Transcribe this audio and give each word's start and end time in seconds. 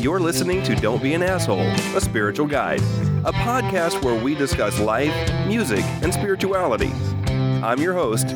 You're 0.00 0.20
listening 0.20 0.62
to 0.62 0.76
Don't 0.76 1.02
Be 1.02 1.14
an 1.14 1.24
Asshole, 1.24 1.58
a 1.58 2.00
spiritual 2.00 2.46
guide, 2.46 2.80
a 3.24 3.32
podcast 3.32 4.00
where 4.04 4.14
we 4.14 4.36
discuss 4.36 4.78
life, 4.78 5.12
music, 5.48 5.84
and 6.02 6.14
spirituality. 6.14 6.92
I'm 7.26 7.80
your 7.80 7.94
host, 7.94 8.28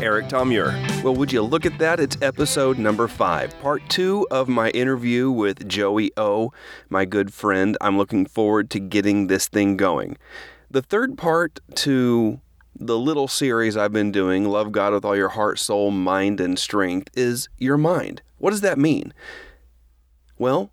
Eric 0.00 0.28
Tomure. 0.28 1.02
Well, 1.02 1.16
would 1.16 1.32
you 1.32 1.42
look 1.42 1.66
at 1.66 1.78
that? 1.80 1.98
It's 1.98 2.16
episode 2.22 2.78
number 2.78 3.08
five, 3.08 3.58
part 3.60 3.82
two 3.88 4.24
of 4.30 4.46
my 4.46 4.70
interview 4.70 5.32
with 5.32 5.66
Joey 5.68 6.12
O, 6.16 6.52
my 6.88 7.04
good 7.04 7.34
friend. 7.34 7.76
I'm 7.80 7.98
looking 7.98 8.24
forward 8.24 8.70
to 8.70 8.78
getting 8.78 9.26
this 9.26 9.48
thing 9.48 9.76
going. 9.76 10.16
The 10.70 10.82
third 10.82 11.18
part 11.18 11.58
to 11.74 12.40
the 12.78 12.96
little 12.96 13.26
series 13.26 13.76
I've 13.76 13.92
been 13.92 14.12
doing, 14.12 14.44
Love 14.44 14.70
God 14.70 14.92
with 14.92 15.04
All 15.04 15.16
Your 15.16 15.30
Heart, 15.30 15.58
Soul, 15.58 15.90
Mind, 15.90 16.40
and 16.40 16.56
Strength, 16.56 17.10
is 17.16 17.48
your 17.58 17.76
mind. 17.76 18.22
What 18.38 18.50
does 18.50 18.60
that 18.60 18.78
mean? 18.78 19.12
Well, 20.38 20.70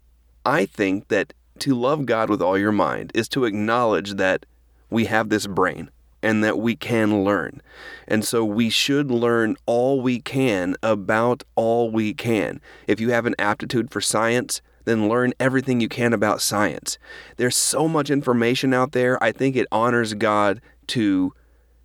I 0.48 0.66
think 0.66 1.10
that 1.10 1.34
to 1.60 1.76
love 1.76 2.06
God 2.06 2.30
with 2.30 2.42
all 2.42 2.58
your 2.58 2.72
mind 2.72 3.12
is 3.14 3.28
to 3.30 3.44
acknowledge 3.44 4.14
that 4.14 4.46
we 4.90 5.04
have 5.06 5.28
this 5.28 5.46
brain 5.46 5.92
and 6.24 6.42
that 6.42 6.58
we 6.58 6.74
can 6.74 7.26
learn. 7.26 7.62
And 8.08 8.24
so 8.24 8.46
we 8.46 8.70
should 8.70 9.12
learn 9.12 9.58
all 9.66 10.00
we 10.00 10.22
can 10.22 10.78
about 10.82 11.44
all 11.56 11.92
we 11.92 12.14
can. 12.14 12.62
If 12.88 13.02
you 13.02 13.10
have 13.10 13.26
an 13.26 13.36
aptitude 13.38 13.92
for 13.92 14.00
science, 14.00 14.62
then 14.86 15.10
learn 15.10 15.34
everything 15.38 15.82
you 15.82 15.90
can 15.90 16.14
about 16.14 16.42
science. 16.42 16.98
There's 17.36 17.58
so 17.58 17.90
much 17.90 18.10
information 18.10 18.74
out 18.74 18.94
there. 18.94 19.22
I 19.22 19.34
think 19.34 19.58
it 19.58 19.68
honors 19.70 20.14
God 20.14 20.62
to 20.88 21.34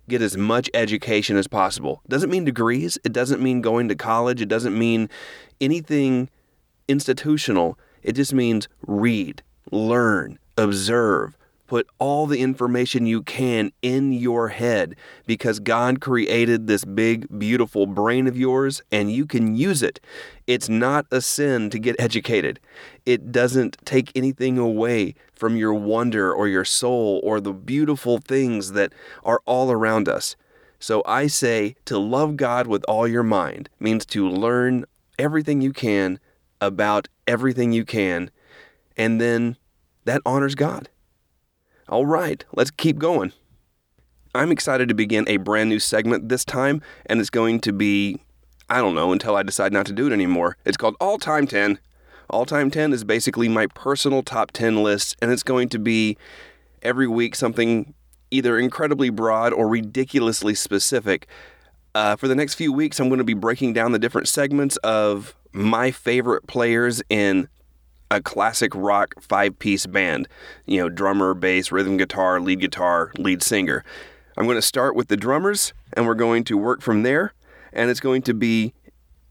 get 0.07 0.21
as 0.21 0.37
much 0.37 0.69
education 0.73 1.35
as 1.35 1.49
possible. 1.49 2.01
Doesn't 2.07 2.29
mean 2.29 2.45
degrees, 2.45 2.97
it 3.03 3.11
doesn't 3.11 3.41
mean 3.41 3.59
going 3.59 3.89
to 3.89 3.95
college, 3.95 4.41
it 4.41 4.47
doesn't 4.47 4.77
mean 4.77 5.09
anything 5.59 6.29
institutional. 6.87 7.77
It 8.03 8.13
just 8.13 8.33
means 8.33 8.67
read, 8.85 9.41
learn, 9.71 10.39
observe, 10.57 11.37
put 11.67 11.87
all 11.97 12.27
the 12.27 12.39
information 12.39 13.07
you 13.07 13.23
can 13.23 13.71
in 13.81 14.13
your 14.13 14.49
head 14.49 14.95
because 15.25 15.59
God 15.59 16.01
created 16.01 16.67
this 16.67 16.85
big, 16.85 17.39
beautiful 17.39 17.87
brain 17.87 18.27
of 18.27 18.37
yours 18.37 18.81
and 18.91 19.11
you 19.11 19.25
can 19.25 19.55
use 19.55 19.81
it. 19.81 19.99
It's 20.45 20.69
not 20.69 21.07
a 21.09 21.21
sin 21.21 21.69
to 21.71 21.79
get 21.79 21.95
educated. 21.97 22.59
It 23.05 23.31
doesn't 23.31 23.77
take 23.85 24.11
anything 24.15 24.57
away 24.57 25.15
from 25.33 25.55
your 25.55 25.73
wonder 25.73 26.31
or 26.31 26.47
your 26.47 26.65
soul 26.65 27.19
or 27.23 27.39
the 27.39 27.53
beautiful 27.53 28.19
things 28.19 28.73
that 28.73 28.93
are 29.23 29.41
all 29.45 29.71
around 29.71 30.07
us. 30.07 30.35
So 30.79 31.01
I 31.05 31.27
say 31.27 31.75
to 31.85 31.97
love 31.97 32.35
God 32.35 32.67
with 32.67 32.83
all 32.87 33.07
your 33.07 33.23
mind 33.23 33.69
means 33.79 34.05
to 34.07 34.29
learn 34.29 34.85
everything 35.17 35.61
you 35.61 35.71
can 35.71 36.19
about 36.67 37.07
everything 37.27 37.71
you 37.71 37.85
can, 37.85 38.31
and 38.97 39.19
then 39.19 39.57
that 40.05 40.21
honors 40.25 40.55
God. 40.55 40.89
All 41.89 42.05
right, 42.05 42.43
let's 42.53 42.71
keep 42.71 42.97
going. 42.97 43.33
I'm 44.35 44.51
excited 44.51 44.87
to 44.87 44.95
begin 44.95 45.25
a 45.27 45.37
brand 45.37 45.69
new 45.69 45.79
segment 45.79 46.29
this 46.29 46.43
time, 46.43 46.81
and 47.05 47.19
it's 47.19 47.29
going 47.29 47.59
to 47.61 47.73
be, 47.73 48.19
I 48.69 48.79
don't 48.79 48.95
know, 48.95 49.11
until 49.11 49.35
I 49.35 49.43
decide 49.43 49.71
not 49.71 49.85
to 49.87 49.93
do 49.93 50.07
it 50.07 50.13
anymore. 50.13 50.57
It's 50.65 50.77
called 50.77 50.95
All 50.99 51.19
Time 51.19 51.45
10. 51.45 51.77
All 52.29 52.45
Time 52.45 52.71
10 52.71 52.93
is 52.93 53.03
basically 53.03 53.47
my 53.47 53.67
personal 53.67 54.23
top 54.23 54.51
10 54.51 54.81
list, 54.81 55.15
and 55.21 55.31
it's 55.31 55.43
going 55.43 55.69
to 55.69 55.79
be 55.79 56.17
every 56.81 57.07
week 57.07 57.35
something 57.35 57.93
either 58.31 58.57
incredibly 58.57 59.11
broad 59.11 59.53
or 59.53 59.67
ridiculously 59.67 60.55
specific. 60.55 61.27
Uh, 61.95 62.15
for 62.15 62.27
the 62.27 62.35
next 62.35 62.55
few 62.55 62.73
weeks, 62.73 62.99
I'm 62.99 63.07
going 63.07 63.19
to 63.19 63.23
be 63.23 63.35
breaking 63.35 63.73
down 63.73 63.91
the 63.91 63.99
different 63.99 64.27
segments 64.27 64.77
of 64.77 65.35
my 65.51 65.91
favorite 65.91 66.47
players 66.47 67.03
in 67.09 67.47
a 68.09 68.21
classic 68.21 68.73
rock 68.73 69.15
five 69.21 69.59
piece 69.59 69.85
band, 69.85 70.27
you 70.65 70.79
know, 70.79 70.89
drummer, 70.89 71.33
bass, 71.33 71.71
rhythm 71.71 71.97
guitar, 71.97 72.39
lead 72.39 72.59
guitar, 72.59 73.11
lead 73.17 73.43
singer. 73.43 73.83
I'm 74.37 74.45
going 74.45 74.57
to 74.57 74.61
start 74.61 74.95
with 74.95 75.07
the 75.07 75.17
drummers 75.17 75.73
and 75.93 76.07
we're 76.07 76.15
going 76.15 76.43
to 76.45 76.57
work 76.57 76.81
from 76.81 77.03
there. 77.03 77.33
And 77.71 77.89
it's 77.89 77.99
going 77.99 78.23
to 78.23 78.33
be 78.33 78.73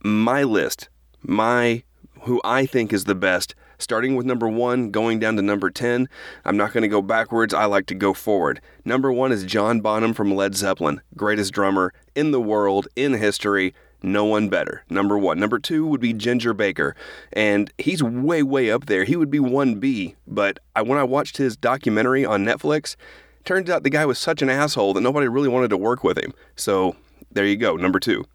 my 0.03 0.43
list, 0.43 0.89
my 1.21 1.83
who 2.21 2.41
I 2.43 2.65
think 2.65 2.93
is 2.93 3.03
the 3.03 3.15
best, 3.15 3.55
starting 3.83 4.15
with 4.15 4.25
number 4.25 4.47
one, 4.47 4.89
going 4.89 5.19
down 5.19 5.35
to 5.35 5.41
number 5.41 5.69
10. 5.69 6.09
I'm 6.45 6.57
not 6.57 6.73
going 6.73 6.81
to 6.83 6.87
go 6.87 7.01
backwards, 7.01 7.53
I 7.53 7.65
like 7.65 7.85
to 7.87 7.95
go 7.95 8.13
forward. 8.13 8.61
Number 8.85 9.11
one 9.11 9.31
is 9.31 9.43
John 9.43 9.81
Bonham 9.81 10.13
from 10.13 10.33
Led 10.33 10.55
Zeppelin, 10.55 11.01
greatest 11.15 11.53
drummer 11.53 11.93
in 12.15 12.31
the 12.31 12.41
world, 12.41 12.87
in 12.95 13.13
history 13.13 13.73
no 14.03 14.25
one 14.25 14.49
better. 14.49 14.83
Number 14.89 15.17
one. 15.17 15.39
Number 15.39 15.57
two 15.57 15.87
would 15.87 16.01
be 16.01 16.13
Ginger 16.13 16.53
Baker, 16.53 16.95
and 17.31 17.71
he's 17.77 18.03
way, 18.03 18.43
way 18.43 18.69
up 18.69 18.85
there. 18.85 19.05
He 19.05 19.15
would 19.15 19.31
be 19.31 19.39
1B, 19.39 20.15
but 20.27 20.59
I, 20.75 20.81
when 20.81 20.99
I 20.99 21.03
watched 21.03 21.37
his 21.37 21.55
documentary 21.55 22.25
on 22.25 22.45
Netflix, 22.45 22.97
turns 23.45 23.69
out 23.69 23.83
the 23.83 23.89
guy 23.89 24.05
was 24.05 24.19
such 24.19 24.41
an 24.41 24.49
asshole 24.49 24.93
that 24.93 25.01
nobody 25.01 25.27
really 25.27 25.47
wanted 25.47 25.69
to 25.69 25.77
work 25.77 26.03
with 26.03 26.17
him. 26.17 26.33
So 26.55 26.97
there 27.31 27.45
you 27.45 27.55
go, 27.55 27.77
number 27.77 27.99
two. 27.99 28.25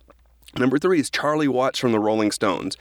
Number 0.57 0.79
three 0.79 1.01
is 1.01 1.11
Charlie 1.11 1.49
Watts 1.49 1.79
from 1.79 1.93
the 1.93 2.01
Rolling 2.01 2.33
Stones. 2.33 2.77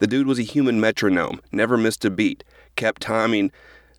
The 0.00 0.06
dude 0.06 0.26
was 0.26 0.38
a 0.38 0.42
human 0.42 0.80
metronome, 0.80 1.40
never 1.52 1.76
missed 1.78 2.04
a 2.04 2.10
beat, 2.10 2.44
kept 2.76 3.00
timing. 3.00 3.52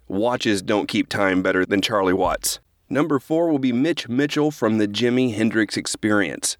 Watches 0.07 0.61
don't 0.61 0.87
keep 0.87 1.07
time 1.07 1.41
better 1.41 1.65
than 1.65 1.81
Charlie 1.81 2.13
Watts. 2.13 2.59
Number 2.89 3.17
four 3.17 3.49
will 3.49 3.59
be 3.59 3.71
Mitch 3.71 4.09
Mitchell 4.09 4.51
from 4.51 4.77
the 4.77 4.87
Jimi 4.87 5.33
Hendrix 5.33 5.77
Experience 5.77 6.57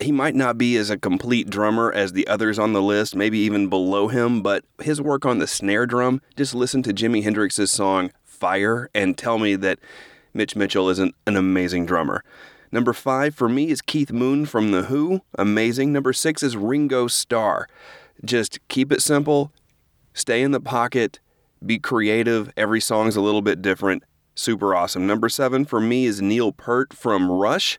he 0.00 0.12
might 0.12 0.34
not 0.34 0.58
be 0.58 0.76
as 0.76 0.90
a 0.90 0.98
complete 0.98 1.50
drummer 1.50 1.92
as 1.92 2.12
the 2.12 2.26
others 2.26 2.58
on 2.58 2.72
the 2.72 2.82
list, 2.82 3.14
maybe 3.14 3.38
even 3.38 3.68
below 3.68 4.08
him, 4.08 4.42
but 4.42 4.64
his 4.82 5.00
work 5.00 5.26
on 5.26 5.38
the 5.38 5.46
snare 5.46 5.86
drum, 5.86 6.20
just 6.36 6.54
listen 6.54 6.82
to 6.82 6.92
Jimi 6.92 7.22
Hendrix's 7.22 7.70
song 7.70 8.10
Fire 8.24 8.88
and 8.94 9.18
tell 9.18 9.38
me 9.38 9.54
that 9.56 9.78
Mitch 10.32 10.56
Mitchell 10.56 10.88
isn't 10.88 11.14
an 11.26 11.36
amazing 11.36 11.84
drummer. 11.84 12.24
Number 12.72 12.92
five 12.92 13.34
for 13.34 13.48
me 13.48 13.68
is 13.68 13.82
Keith 13.82 14.12
Moon 14.12 14.46
from 14.46 14.70
The 14.70 14.84
Who, 14.84 15.20
amazing. 15.36 15.92
Number 15.92 16.12
six 16.12 16.42
is 16.42 16.56
Ringo 16.56 17.06
Starr. 17.06 17.68
Just 18.24 18.58
keep 18.68 18.92
it 18.92 19.02
simple, 19.02 19.52
stay 20.12 20.42
in 20.42 20.50
the 20.50 20.60
pocket, 20.60 21.20
be 21.64 21.78
creative. 21.78 22.52
Every 22.56 22.80
song's 22.80 23.16
a 23.16 23.20
little 23.20 23.42
bit 23.42 23.62
different. 23.62 24.02
Super 24.34 24.74
awesome. 24.74 25.06
Number 25.06 25.28
seven 25.28 25.64
for 25.64 25.80
me 25.80 26.06
is 26.06 26.22
Neil 26.22 26.52
Peart 26.52 26.94
from 26.94 27.30
Rush. 27.30 27.78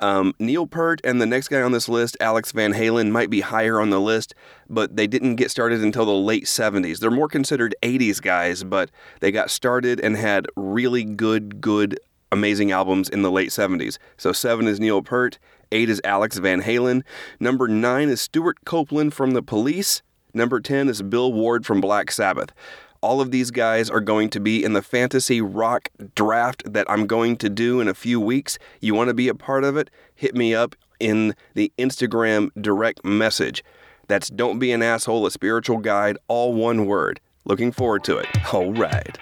Um, 0.00 0.34
Neil 0.38 0.66
Peart 0.66 1.00
and 1.02 1.20
the 1.20 1.26
next 1.26 1.48
guy 1.48 1.60
on 1.60 1.72
this 1.72 1.88
list, 1.88 2.16
Alex 2.20 2.52
Van 2.52 2.72
Halen, 2.72 3.10
might 3.10 3.30
be 3.30 3.40
higher 3.40 3.80
on 3.80 3.90
the 3.90 4.00
list, 4.00 4.34
but 4.68 4.96
they 4.96 5.06
didn't 5.06 5.36
get 5.36 5.50
started 5.50 5.82
until 5.82 6.04
the 6.04 6.12
late 6.12 6.44
70s. 6.44 6.98
They're 6.98 7.10
more 7.10 7.28
considered 7.28 7.74
80s 7.82 8.22
guys, 8.22 8.62
but 8.62 8.90
they 9.20 9.32
got 9.32 9.50
started 9.50 9.98
and 9.98 10.16
had 10.16 10.46
really 10.54 11.02
good, 11.02 11.60
good, 11.60 11.98
amazing 12.30 12.70
albums 12.70 13.08
in 13.08 13.22
the 13.22 13.30
late 13.30 13.50
70s. 13.50 13.98
So 14.16 14.32
seven 14.32 14.68
is 14.68 14.78
Neil 14.78 15.02
Peart, 15.02 15.38
eight 15.72 15.90
is 15.90 16.00
Alex 16.04 16.38
Van 16.38 16.62
Halen, 16.62 17.02
number 17.40 17.68
nine 17.68 18.08
is 18.08 18.20
Stewart 18.20 18.64
Copeland 18.64 19.14
from 19.14 19.32
The 19.32 19.42
Police, 19.42 20.02
number 20.34 20.60
10 20.60 20.88
is 20.88 21.02
Bill 21.02 21.32
Ward 21.32 21.66
from 21.66 21.80
Black 21.80 22.10
Sabbath. 22.10 22.52
All 23.00 23.20
of 23.20 23.30
these 23.30 23.50
guys 23.50 23.88
are 23.88 24.00
going 24.00 24.28
to 24.30 24.40
be 24.40 24.64
in 24.64 24.72
the 24.72 24.82
fantasy 24.82 25.40
rock 25.40 25.88
draft 26.14 26.72
that 26.72 26.90
I'm 26.90 27.06
going 27.06 27.36
to 27.36 27.48
do 27.48 27.80
in 27.80 27.86
a 27.86 27.94
few 27.94 28.20
weeks. 28.20 28.58
You 28.80 28.94
want 28.94 29.08
to 29.08 29.14
be 29.14 29.28
a 29.28 29.34
part 29.34 29.62
of 29.62 29.76
it? 29.76 29.88
Hit 30.14 30.34
me 30.34 30.54
up 30.54 30.74
in 30.98 31.34
the 31.54 31.72
Instagram 31.78 32.50
direct 32.60 33.04
message. 33.04 33.62
That's 34.08 34.28
Don't 34.30 34.58
Be 34.58 34.72
an 34.72 34.82
Asshole, 34.82 35.26
a 35.26 35.30
spiritual 35.30 35.78
guide, 35.78 36.18
all 36.26 36.54
one 36.54 36.86
word. 36.86 37.20
Looking 37.44 37.72
forward 37.72 38.04
to 38.04 38.18
it. 38.18 38.26
All 38.52 38.72
right. 38.72 39.16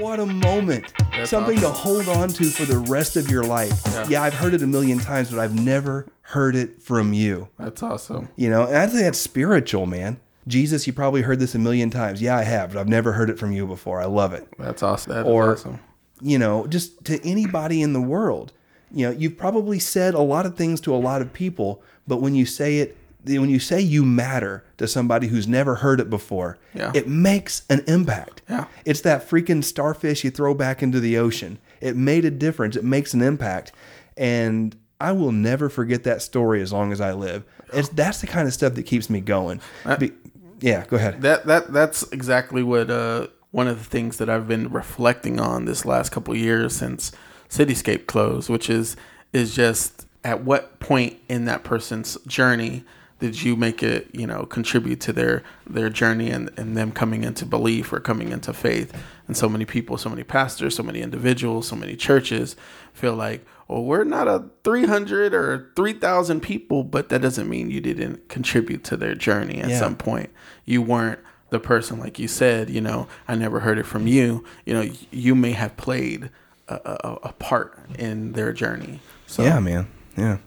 What 0.00 0.18
a 0.18 0.26
moment. 0.26 0.92
That's 1.12 1.30
Something 1.30 1.58
awesome. 1.58 1.70
to 1.72 1.78
hold 1.78 2.08
on 2.08 2.28
to 2.30 2.44
for 2.46 2.64
the 2.64 2.78
rest 2.78 3.16
of 3.16 3.30
your 3.30 3.44
life. 3.44 3.80
Yeah. 3.86 4.06
Yeah. 4.08 4.22
I've 4.22 4.34
heard 4.34 4.54
it 4.54 4.62
a 4.62 4.66
million 4.66 4.98
times, 4.98 5.30
but 5.30 5.38
I've 5.38 5.54
never 5.54 6.06
heard 6.22 6.56
it 6.56 6.80
from 6.82 7.12
you. 7.12 7.48
That's 7.58 7.82
awesome. 7.82 8.28
You 8.36 8.48
know, 8.50 8.66
and 8.66 8.76
I 8.76 8.86
think 8.86 9.02
that's 9.02 9.18
spiritual, 9.18 9.86
man. 9.86 10.18
Jesus, 10.48 10.86
you 10.86 10.92
probably 10.92 11.22
heard 11.22 11.38
this 11.38 11.54
a 11.54 11.58
million 11.58 11.90
times. 11.90 12.22
Yeah, 12.22 12.36
I 12.36 12.44
have, 12.44 12.72
but 12.72 12.80
I've 12.80 12.88
never 12.88 13.12
heard 13.12 13.28
it 13.30 13.38
from 13.38 13.52
you 13.52 13.66
before. 13.66 14.00
I 14.00 14.06
love 14.06 14.32
it. 14.32 14.48
That's 14.58 14.82
awesome. 14.82 15.12
That 15.12 15.26
Or- 15.26 15.52
awesome. 15.52 15.80
You 16.22 16.38
know, 16.38 16.66
just 16.66 17.04
to 17.04 17.22
anybody 17.26 17.82
in 17.82 17.92
the 17.92 18.00
world. 18.00 18.52
You 18.92 19.06
know, 19.06 19.12
you've 19.12 19.36
probably 19.36 19.78
said 19.78 20.14
a 20.14 20.20
lot 20.20 20.46
of 20.46 20.56
things 20.56 20.80
to 20.82 20.94
a 20.94 20.96
lot 20.98 21.22
of 21.22 21.32
people, 21.32 21.82
but 22.08 22.16
when 22.20 22.34
you 22.34 22.44
say 22.46 22.78
it, 22.78 22.96
when 23.24 23.50
you 23.50 23.58
say 23.58 23.80
you 23.80 24.04
matter 24.04 24.64
to 24.78 24.86
somebody 24.88 25.26
who's 25.28 25.46
never 25.46 25.76
heard 25.76 26.00
it 26.00 26.08
before, 26.10 26.58
Yeah. 26.74 26.90
it 26.94 27.06
makes 27.08 27.62
an 27.68 27.84
impact. 27.86 28.42
Yeah. 28.48 28.64
It's 28.84 29.02
that 29.02 29.28
freaking 29.28 29.62
starfish 29.62 30.24
you 30.24 30.30
throw 30.30 30.54
back 30.54 30.82
into 30.82 31.00
the 31.00 31.18
ocean. 31.18 31.58
It 31.80 31.96
made 31.96 32.24
a 32.24 32.30
difference. 32.30 32.76
It 32.76 32.84
makes 32.84 33.12
an 33.14 33.22
impact. 33.22 33.72
And 34.16 34.76
I 35.00 35.12
will 35.12 35.32
never 35.32 35.68
forget 35.68 36.02
that 36.04 36.22
story 36.22 36.60
as 36.62 36.72
long 36.72 36.92
as 36.92 37.00
I 37.00 37.12
live. 37.12 37.44
It's 37.72 37.88
that's 37.90 38.20
the 38.20 38.26
kind 38.26 38.46
of 38.48 38.54
stuff 38.54 38.74
that 38.74 38.82
keeps 38.84 39.08
me 39.08 39.20
going. 39.20 39.60
Be- 39.98 40.12
yeah, 40.60 40.84
go 40.86 40.96
ahead. 40.96 41.22
That 41.22 41.46
that 41.46 41.72
that's 41.72 42.02
exactly 42.12 42.62
what 42.62 42.90
uh 42.90 43.28
one 43.50 43.66
of 43.66 43.78
the 43.78 43.84
things 43.84 44.18
that 44.18 44.28
I've 44.30 44.46
been 44.46 44.68
reflecting 44.70 45.40
on 45.40 45.64
this 45.64 45.84
last 45.84 46.10
couple 46.10 46.34
of 46.34 46.38
years 46.40 46.76
since 46.76 47.12
Cityscape 47.48 48.06
closed, 48.06 48.48
which 48.50 48.68
is 48.68 48.96
is 49.32 49.54
just 49.54 50.06
at 50.22 50.44
what 50.44 50.78
point 50.80 51.16
in 51.28 51.46
that 51.46 51.64
person's 51.64 52.18
journey 52.26 52.84
did 53.20 53.42
you 53.42 53.54
make 53.56 53.82
it 53.82 54.08
you 54.12 54.26
know 54.26 54.44
contribute 54.46 55.00
to 55.00 55.12
their 55.12 55.42
their 55.68 55.90
journey 55.90 56.30
and, 56.30 56.50
and 56.56 56.76
them 56.76 56.90
coming 56.90 57.22
into 57.24 57.44
belief 57.46 57.92
or 57.92 58.00
coming 58.00 58.32
into 58.32 58.52
faith 58.52 58.92
and 59.28 59.36
so 59.36 59.48
many 59.48 59.64
people 59.64 59.96
so 59.98 60.08
many 60.10 60.22
pastors 60.24 60.74
so 60.74 60.82
many 60.82 61.00
individuals 61.00 61.68
so 61.68 61.76
many 61.76 61.94
churches 61.96 62.56
feel 62.92 63.14
like 63.14 63.44
well 63.68 63.84
we're 63.84 64.04
not 64.04 64.26
a 64.26 64.44
300 64.64 65.32
or 65.34 65.70
3000 65.76 66.40
people 66.40 66.82
but 66.82 67.08
that 67.10 67.20
doesn't 67.20 67.48
mean 67.48 67.70
you 67.70 67.80
didn't 67.80 68.28
contribute 68.28 68.82
to 68.84 68.96
their 68.96 69.14
journey 69.14 69.60
at 69.60 69.70
Yeah. 69.70 69.78
some 69.78 69.96
point 69.96 70.30
you 70.64 70.82
weren't 70.82 71.20
the 71.50 71.60
person 71.60 71.98
like 72.00 72.18
you 72.18 72.28
said 72.28 72.70
you 72.70 72.80
know 72.80 73.06
i 73.28 73.34
never 73.34 73.60
heard 73.60 73.78
it 73.78 73.84
from 73.86 74.06
you 74.06 74.44
you 74.64 74.72
know 74.74 74.88
you 75.10 75.34
may 75.34 75.52
have 75.52 75.76
played 75.76 76.30
a, 76.68 76.74
a, 76.74 77.18
a 77.24 77.32
part 77.34 77.78
in 77.98 78.32
their 78.32 78.52
journey 78.52 79.00
so 79.26 79.42
Yeah, 79.42 79.58
man. 79.60 79.86
Yeah. 80.16 80.38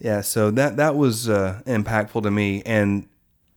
Yeah, 0.00 0.22
so 0.22 0.50
that 0.52 0.76
that 0.76 0.96
was 0.96 1.28
uh, 1.28 1.60
impactful 1.66 2.22
to 2.22 2.30
me 2.30 2.62
and 2.64 3.06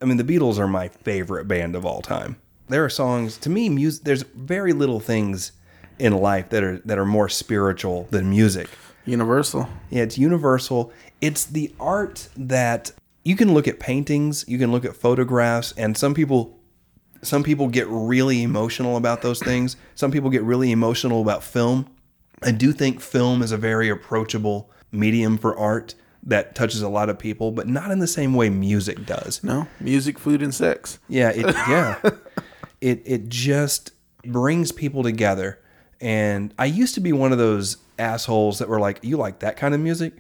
I 0.02 0.06
mean 0.06 0.18
the 0.18 0.24
Beatles 0.24 0.60
are 0.60 0.68
my 0.68 0.90
favorite 0.90 1.48
band 1.48 1.76
of 1.76 1.86
all 1.86 2.02
time. 2.02 2.38
There 2.68 2.84
are 2.84 2.90
songs 2.90 3.38
to 3.40 3.50
me 3.50 3.70
music 3.70 4.04
there's 4.04 4.24
very 4.24 4.74
little 4.74 5.00
things 5.00 5.54
in 6.00 6.14
life 6.14 6.50
that 6.50 6.64
are 6.64 6.80
that 6.80 6.98
are 6.98 7.06
more 7.06 7.30
spiritual 7.30 8.08
than 8.12 8.30
music. 8.30 8.70
universal 9.06 9.70
Yeah, 9.90 10.04
it's 10.04 10.18
universal. 10.18 10.92
It's 11.22 11.46
the 11.46 11.74
art 11.80 12.28
that 12.36 12.92
you 13.24 13.38
can 13.38 13.54
look 13.54 13.68
at 13.68 13.80
paintings, 13.80 14.44
you 14.48 14.58
can 14.58 14.72
look 14.72 14.84
at 14.84 14.96
photographs, 14.96 15.74
and 15.78 15.98
some 15.98 16.14
people 16.14 16.60
some 17.22 17.42
people 17.42 17.70
get 17.70 17.88
really 17.88 18.44
emotional 18.44 18.98
about 18.98 19.22
those 19.22 19.40
things. 19.40 19.78
Some 19.96 20.12
people 20.12 20.30
get 20.30 20.44
really 20.44 20.74
emotional 20.74 21.22
about 21.22 21.42
film. 21.42 21.88
I 22.42 22.52
do 22.52 22.74
think 22.74 23.00
film 23.00 23.42
is 23.42 23.54
a 23.54 23.58
very 23.58 23.88
approachable 23.88 24.70
medium 24.92 25.38
for 25.38 25.58
art 25.58 25.96
that 26.26 26.56
touches 26.56 26.82
a 26.82 26.90
lot 26.90 27.10
of 27.10 27.20
people, 27.20 27.52
but 27.52 27.68
not 27.68 27.92
in 27.92 28.00
the 28.00 28.08
same 28.08 28.34
way 28.34 28.50
music 28.50 29.06
does. 29.06 29.44
no 29.44 29.68
music 29.80 30.18
food 30.20 30.42
and 30.42 30.54
sex 30.54 31.00
Yeah, 31.10 31.30
it 31.30 31.46
yeah. 31.68 32.00
it 32.82 33.02
it 33.06 33.30
just 33.30 33.92
brings 34.26 34.72
people 34.72 35.04
together. 35.04 35.60
And 36.02 36.54
I 36.60 36.66
used 36.66 36.96
to 36.96 37.02
be 37.02 37.14
one 37.14 37.32
of 37.32 37.38
those 37.38 37.78
assholes 37.98 38.60
that 38.60 38.68
were 38.68 38.80
like, 38.80 39.00
"You 39.04 39.16
like 39.18 39.40
that 39.40 39.56
kind 39.58 39.74
of 39.74 39.80
music? 39.80 40.14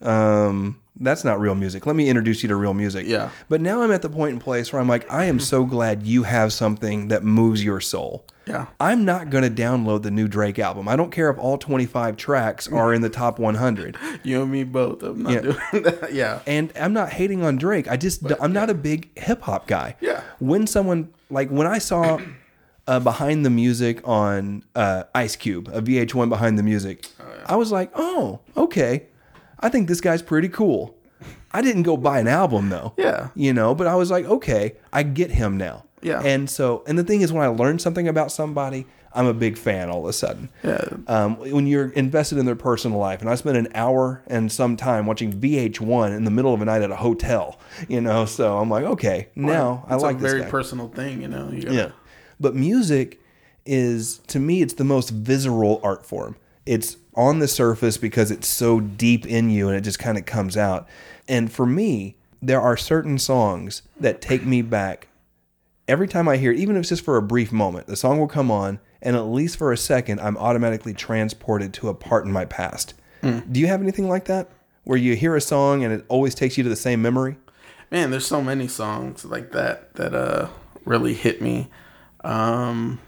Um, 0.00 0.80
that's 0.96 1.24
not 1.24 1.40
real 1.40 1.54
music. 1.54 1.86
Let 1.86 1.96
me 1.96 2.08
introduce 2.08 2.42
you 2.42 2.48
to 2.48 2.56
real 2.56 2.74
music." 2.74 3.06
Yeah. 3.06 3.30
But 3.48 3.60
now 3.60 3.82
I'm 3.82 3.90
at 3.92 4.02
the 4.02 4.10
point 4.10 4.34
in 4.34 4.38
place 4.40 4.72
where 4.72 4.80
I'm 4.80 4.88
like, 4.88 5.10
I 5.12 5.24
am 5.24 5.40
so 5.40 5.64
glad 5.64 6.04
you 6.04 6.22
have 6.24 6.52
something 6.52 7.08
that 7.08 7.22
moves 7.24 7.64
your 7.64 7.80
soul. 7.80 8.24
Yeah. 8.46 8.66
I'm 8.78 9.06
not 9.06 9.30
going 9.30 9.42
to 9.42 9.62
download 9.62 10.02
the 10.02 10.10
new 10.10 10.28
Drake 10.28 10.58
album. 10.58 10.86
I 10.86 10.96
don't 10.96 11.10
care 11.10 11.30
if 11.30 11.38
all 11.38 11.56
25 11.56 12.18
tracks 12.18 12.68
are 12.70 12.92
in 12.92 13.00
the 13.00 13.08
top 13.08 13.38
100. 13.38 13.96
You 14.22 14.42
and 14.42 14.52
me 14.52 14.64
both. 14.64 15.02
I'm 15.02 15.22
not 15.22 15.32
Yeah. 15.32 15.40
doing 15.40 15.56
that. 15.84 16.12
Yeah. 16.12 16.40
And 16.46 16.70
I'm 16.78 16.92
not 16.92 17.08
hating 17.10 17.42
on 17.42 17.56
Drake. 17.56 17.88
I 17.90 17.96
just 17.96 18.22
I'm 18.40 18.52
not 18.52 18.68
a 18.70 18.74
big 18.74 19.18
hip 19.18 19.40
hop 19.42 19.66
guy. 19.66 19.96
Yeah. 20.00 20.20
When 20.40 20.66
someone 20.66 21.08
like 21.30 21.48
when 21.48 21.66
I 21.66 21.78
saw 21.78 22.20
uh, 22.86 23.00
behind 23.00 23.46
the 23.46 23.50
music 23.50 24.06
on 24.06 24.62
uh, 24.74 25.04
Ice 25.14 25.36
Cube, 25.36 25.68
a 25.72 25.80
VH1 25.80 26.28
behind 26.28 26.58
the 26.58 26.62
music, 26.62 27.06
I 27.46 27.56
was 27.56 27.72
like, 27.72 27.90
oh, 27.94 28.40
okay. 28.58 29.04
I 29.64 29.68
think 29.70 29.88
this 29.88 30.00
guy's 30.00 30.22
pretty 30.22 30.48
cool. 30.48 30.94
I 31.52 31.62
didn't 31.62 31.84
go 31.84 31.96
buy 31.96 32.18
an 32.20 32.28
album 32.28 32.68
though. 32.68 32.92
Yeah. 32.98 33.28
You 33.34 33.52
know, 33.52 33.74
but 33.74 33.86
I 33.86 33.94
was 33.94 34.10
like, 34.10 34.26
okay, 34.26 34.74
I 34.92 35.02
get 35.02 35.30
him 35.30 35.56
now. 35.56 35.84
Yeah. 36.02 36.20
And 36.22 36.50
so, 36.50 36.84
and 36.86 36.98
the 36.98 37.04
thing 37.04 37.22
is, 37.22 37.32
when 37.32 37.42
I 37.42 37.46
learn 37.48 37.78
something 37.78 38.06
about 38.08 38.30
somebody, 38.30 38.84
I'm 39.14 39.26
a 39.26 39.32
big 39.32 39.56
fan 39.56 39.88
all 39.90 40.00
of 40.02 40.08
a 40.08 40.12
sudden. 40.12 40.50
Yeah. 40.64 40.84
Um, 41.06 41.36
when 41.38 41.66
you're 41.68 41.90
invested 41.90 42.36
in 42.36 42.44
their 42.46 42.56
personal 42.56 42.98
life, 42.98 43.20
and 43.20 43.30
I 43.30 43.36
spent 43.36 43.56
an 43.56 43.68
hour 43.74 44.22
and 44.26 44.50
some 44.52 44.76
time 44.76 45.06
watching 45.06 45.32
VH1 45.32 46.14
in 46.16 46.24
the 46.24 46.30
middle 46.32 46.52
of 46.52 46.60
a 46.60 46.64
night 46.64 46.82
at 46.82 46.90
a 46.90 46.96
hotel, 46.96 47.58
you 47.88 48.00
know, 48.00 48.24
so 48.26 48.58
I'm 48.58 48.68
like, 48.68 48.84
okay, 48.84 49.28
now 49.36 49.86
I 49.88 49.94
It's 49.94 50.02
like 50.02 50.16
a 50.16 50.18
this 50.18 50.30
very 50.32 50.42
guy. 50.44 50.50
personal 50.50 50.88
thing, 50.88 51.22
you 51.22 51.28
know. 51.28 51.48
You 51.50 51.62
gotta- 51.62 51.74
Yeah. 51.74 51.90
But 52.40 52.54
music 52.56 53.20
is, 53.64 54.18
to 54.26 54.38
me, 54.40 54.60
it's 54.62 54.74
the 54.74 54.84
most 54.84 55.10
visceral 55.10 55.80
art 55.82 56.04
form. 56.04 56.36
It's 56.66 56.96
on 57.14 57.38
the 57.38 57.48
surface 57.48 57.96
because 57.96 58.30
it's 58.30 58.48
so 58.48 58.80
deep 58.80 59.26
in 59.26 59.50
you 59.50 59.68
and 59.68 59.76
it 59.76 59.82
just 59.82 59.98
kind 59.98 60.18
of 60.18 60.26
comes 60.26 60.56
out. 60.56 60.86
And 61.28 61.50
for 61.50 61.66
me, 61.66 62.16
there 62.42 62.60
are 62.60 62.76
certain 62.76 63.18
songs 63.18 63.82
that 63.98 64.20
take 64.20 64.44
me 64.44 64.62
back 64.62 65.08
every 65.88 66.08
time 66.08 66.28
I 66.28 66.36
hear 66.36 66.52
it, 66.52 66.58
even 66.58 66.76
if 66.76 66.80
it's 66.80 66.88
just 66.90 67.04
for 67.04 67.16
a 67.16 67.22
brief 67.22 67.52
moment. 67.52 67.86
The 67.86 67.96
song 67.96 68.18
will 68.18 68.28
come 68.28 68.50
on, 68.50 68.80
and 69.00 69.16
at 69.16 69.22
least 69.22 69.56
for 69.56 69.72
a 69.72 69.76
second, 69.76 70.20
I'm 70.20 70.36
automatically 70.36 70.94
transported 70.94 71.72
to 71.74 71.88
a 71.88 71.94
part 71.94 72.24
in 72.26 72.32
my 72.32 72.44
past. 72.44 72.94
Do 73.22 73.58
you 73.58 73.68
have 73.68 73.80
anything 73.80 74.06
like 74.06 74.26
that? 74.26 74.50
Where 74.84 74.98
you 74.98 75.16
hear 75.16 75.34
a 75.34 75.40
song 75.40 75.82
and 75.82 75.94
it 75.94 76.04
always 76.08 76.34
takes 76.34 76.58
you 76.58 76.64
to 76.64 76.68
the 76.68 76.76
same 76.76 77.00
memory? 77.00 77.36
Man, 77.90 78.10
there's 78.10 78.26
so 78.26 78.42
many 78.42 78.68
songs 78.68 79.24
like 79.24 79.52
that 79.52 79.94
that 79.94 80.14
uh 80.14 80.48
really 80.84 81.14
hit 81.14 81.40
me. 81.40 81.70
Um 82.22 83.00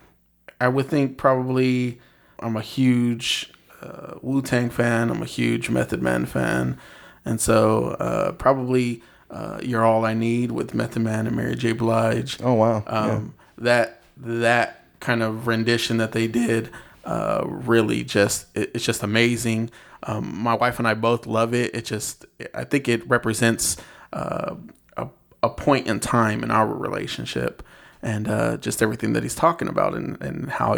I 0.58 0.68
would 0.68 0.86
think 0.86 1.18
probably 1.18 2.00
I'm 2.38 2.56
a 2.56 2.62
huge 2.62 3.52
uh, 3.82 4.14
Wu 4.22 4.42
Tang 4.42 4.70
fan. 4.70 5.10
I'm 5.10 5.22
a 5.22 5.26
huge 5.26 5.70
Method 5.70 6.02
Man 6.02 6.26
fan, 6.26 6.78
and 7.24 7.40
so 7.40 7.96
uh, 8.00 8.32
probably 8.32 9.02
uh, 9.30 9.58
"You're 9.62 9.84
All 9.84 10.04
I 10.04 10.14
Need" 10.14 10.52
with 10.52 10.74
Method 10.74 11.02
Man 11.02 11.26
and 11.26 11.36
Mary 11.36 11.56
J. 11.56 11.72
Blige. 11.72 12.38
Oh, 12.42 12.54
wow. 12.54 12.84
Um, 12.86 13.34
That 13.58 14.02
that 14.16 14.84
kind 15.00 15.22
of 15.22 15.46
rendition 15.46 15.98
that 15.98 16.12
they 16.12 16.26
did 16.26 16.70
uh, 17.04 17.44
really 17.46 18.02
just 18.04 18.46
it, 18.56 18.70
it's 18.74 18.84
just 18.84 19.02
amazing. 19.02 19.70
Um, 20.02 20.36
my 20.36 20.54
wife 20.54 20.78
and 20.78 20.86
I 20.86 20.94
both 20.94 21.26
love 21.26 21.54
it. 21.54 21.74
It 21.74 21.84
just 21.84 22.26
I 22.54 22.64
think 22.64 22.88
it 22.88 23.06
represents 23.08 23.76
uh, 24.12 24.56
a 24.96 25.08
a 25.42 25.50
point 25.50 25.86
in 25.86 26.00
time 26.00 26.42
in 26.42 26.50
our 26.50 26.66
relationship. 26.66 27.62
And 28.06 28.28
uh, 28.28 28.56
just 28.58 28.82
everything 28.82 29.14
that 29.14 29.22
he's 29.24 29.34
talking 29.34 29.66
about, 29.68 29.94
and, 29.94 30.16
and 30.22 30.48
how 30.48 30.76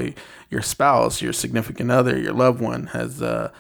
your 0.51 0.63
spouse, 0.63 1.21
your 1.21 1.35
significant 1.35 1.91
other, 1.91 2.19
your 2.19 2.33
loved 2.33 2.61
one 2.61 2.87
has, 2.89 3.21
uh, 3.21 3.51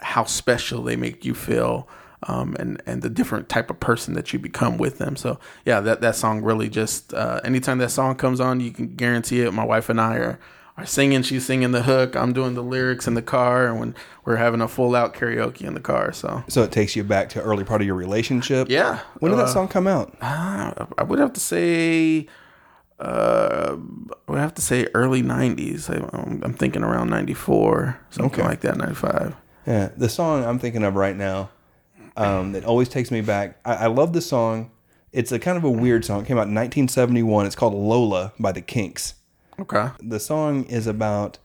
how 0.00 0.24
special 0.24 0.82
they 0.82 0.96
make 0.96 1.24
you 1.24 1.32
feel, 1.34 1.86
um, 2.24 2.56
and 2.58 2.82
and 2.84 3.00
the 3.02 3.08
different 3.10 3.48
type 3.48 3.70
of 3.70 3.78
person 3.78 4.14
that 4.14 4.32
you 4.32 4.38
become 4.40 4.76
with 4.76 4.98
them. 4.98 5.14
So 5.14 5.38
yeah, 5.64 5.78
that 5.80 6.00
that 6.00 6.16
song 6.16 6.42
really 6.42 6.68
just 6.68 7.14
uh, 7.14 7.40
anytime 7.44 7.78
that 7.78 7.90
song 7.90 8.16
comes 8.16 8.40
on, 8.40 8.58
you 8.60 8.72
can 8.72 8.96
guarantee 8.96 9.42
it. 9.42 9.52
My 9.52 9.64
wife 9.64 9.88
and 9.88 10.00
I 10.00 10.16
are 10.16 10.38
are 10.76 10.86
singing. 10.86 11.22
She's 11.22 11.46
singing 11.46 11.70
the 11.70 11.82
hook. 11.82 12.16
I'm 12.16 12.32
doing 12.32 12.54
the 12.54 12.62
lyrics 12.62 13.06
in 13.06 13.14
the 13.14 13.22
car, 13.22 13.68
and 13.68 13.78
when 13.78 13.94
we're 14.24 14.36
having 14.36 14.60
a 14.60 14.66
full 14.68 14.96
out 14.96 15.14
karaoke 15.14 15.62
in 15.62 15.74
the 15.74 15.80
car. 15.80 16.12
So 16.12 16.42
So 16.48 16.62
it 16.64 16.72
takes 16.72 16.96
you 16.96 17.04
back 17.04 17.28
to 17.30 17.40
early 17.42 17.62
part 17.64 17.80
of 17.82 17.86
your 17.86 17.94
relationship. 17.96 18.68
yeah, 18.68 18.98
When 19.20 19.30
did 19.30 19.38
that 19.38 19.44
uh, 19.44 19.54
song 19.54 19.68
come 19.68 19.86
out? 19.86 20.16
I 20.20 21.02
would 21.06 21.18
have 21.20 21.32
to 21.34 21.40
say, 21.40 22.26
uh, 23.02 23.76
I 24.28 24.30
would 24.30 24.40
have 24.40 24.54
to 24.54 24.62
say 24.62 24.86
early 24.94 25.22
'90s. 25.22 25.90
I, 25.90 26.16
I'm, 26.16 26.42
I'm 26.44 26.54
thinking 26.54 26.82
around 26.82 27.10
'94, 27.10 27.98
something 28.10 28.40
Okay. 28.40 28.48
like 28.48 28.60
that, 28.60 28.76
'95. 28.76 29.34
Yeah, 29.66 29.90
the 29.96 30.08
song 30.08 30.44
I'm 30.44 30.58
thinking 30.58 30.82
of 30.84 30.94
right 30.96 31.16
now 31.16 31.50
um, 32.16 32.52
that 32.52 32.64
always 32.64 32.88
takes 32.88 33.10
me 33.10 33.20
back. 33.20 33.58
I, 33.64 33.74
I 33.74 33.86
love 33.86 34.12
the 34.12 34.20
song. 34.20 34.70
It's 35.12 35.30
a 35.32 35.38
kind 35.38 35.56
of 35.58 35.64
a 35.64 35.70
weird 35.70 36.04
song. 36.04 36.22
It 36.22 36.26
came 36.26 36.38
out 36.38 36.48
in 36.48 36.54
1971. 36.54 37.46
It's 37.46 37.54
called 37.54 37.74
Lola 37.74 38.32
by 38.40 38.52
the 38.52 38.62
Kinks. 38.62 39.14
Okay. 39.60 39.88
The 40.00 40.18
song 40.18 40.64
is 40.64 40.86
about 40.86 41.38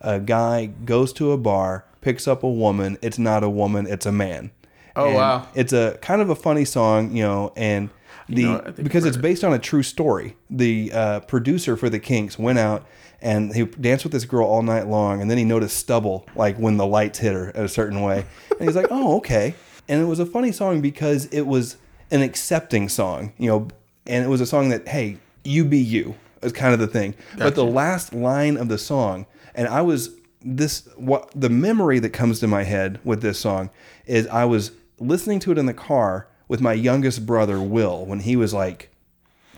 a 0.00 0.20
guy 0.20 0.66
goes 0.66 1.12
to 1.14 1.32
a 1.32 1.36
bar, 1.36 1.84
picks 2.00 2.28
up 2.28 2.42
a 2.44 2.48
woman. 2.50 2.96
It's 3.02 3.18
not 3.18 3.42
a 3.42 3.50
woman, 3.50 3.86
it's 3.88 4.06
a 4.06 4.12
man. 4.12 4.52
Oh, 4.94 5.06
And 5.06 5.14
wow. 5.16 5.48
It's 5.54 5.72
a 5.72 5.98
kind 6.00 6.22
of 6.22 6.30
a 6.30 6.36
funny 6.36 6.64
song, 6.64 7.14
you 7.16 7.22
know, 7.24 7.52
and 7.56 7.90
the 8.28 8.42
know 8.42 8.52
what? 8.54 8.60
I 8.62 8.70
think 8.72 8.84
because 8.84 9.04
it's 9.04 9.16
heard 9.16 9.22
based 9.22 9.44
on 9.44 9.52
a 9.52 9.58
true 9.58 9.82
story. 9.82 10.36
The 10.50 10.92
uh, 10.92 11.20
producer 11.20 11.76
for 11.76 11.88
the 11.88 11.98
Kinks 11.98 12.38
went 12.38 12.58
out 12.58 12.86
and 13.20 13.54
he 13.54 13.64
danced 13.64 14.04
with 14.04 14.12
this 14.12 14.24
girl 14.24 14.46
all 14.46 14.62
night 14.62 14.86
long, 14.86 15.20
and 15.20 15.30
then 15.30 15.38
he 15.38 15.44
noticed 15.44 15.76
stubble 15.76 16.26
like 16.36 16.56
when 16.56 16.76
the 16.76 16.86
lights 16.86 17.18
hit 17.18 17.34
her 17.34 17.50
a 17.50 17.68
certain 17.68 18.02
way, 18.02 18.24
and 18.58 18.68
he's 18.68 18.76
like, 18.76 18.86
"Oh, 18.90 19.16
okay." 19.16 19.54
And 19.88 20.00
it 20.00 20.04
was 20.04 20.18
a 20.18 20.26
funny 20.26 20.52
song 20.52 20.80
because 20.80 21.26
it 21.26 21.42
was 21.42 21.76
an 22.10 22.22
accepting 22.22 22.88
song, 22.88 23.32
you 23.38 23.48
know, 23.48 23.68
and 24.06 24.24
it 24.24 24.28
was 24.28 24.40
a 24.40 24.46
song 24.46 24.68
that, 24.68 24.86
hey, 24.86 25.18
you 25.44 25.64
be 25.64 25.78
you, 25.78 26.14
is 26.42 26.52
kind 26.52 26.74
of 26.74 26.80
the 26.80 26.86
thing. 26.86 27.14
But 27.36 27.54
the 27.54 27.64
last 27.64 28.12
line 28.12 28.56
of 28.56 28.68
the 28.68 28.78
song, 28.78 29.26
and 29.54 29.66
I 29.66 29.82
was 29.82 30.10
this 30.40 30.88
what 30.96 31.30
the 31.34 31.48
memory 31.48 31.98
that 31.98 32.10
comes 32.10 32.38
to 32.40 32.46
my 32.46 32.62
head 32.62 33.00
with 33.02 33.22
this 33.22 33.40
song 33.40 33.70
is 34.06 34.26
I 34.28 34.44
was 34.44 34.70
listening 35.00 35.40
to 35.40 35.52
it 35.52 35.58
in 35.58 35.66
the 35.66 35.74
car 35.74 36.27
with 36.48 36.60
my 36.60 36.72
youngest 36.72 37.26
brother 37.26 37.60
Will 37.60 38.04
when 38.04 38.20
he 38.20 38.36
was 38.36 38.52
like 38.52 38.90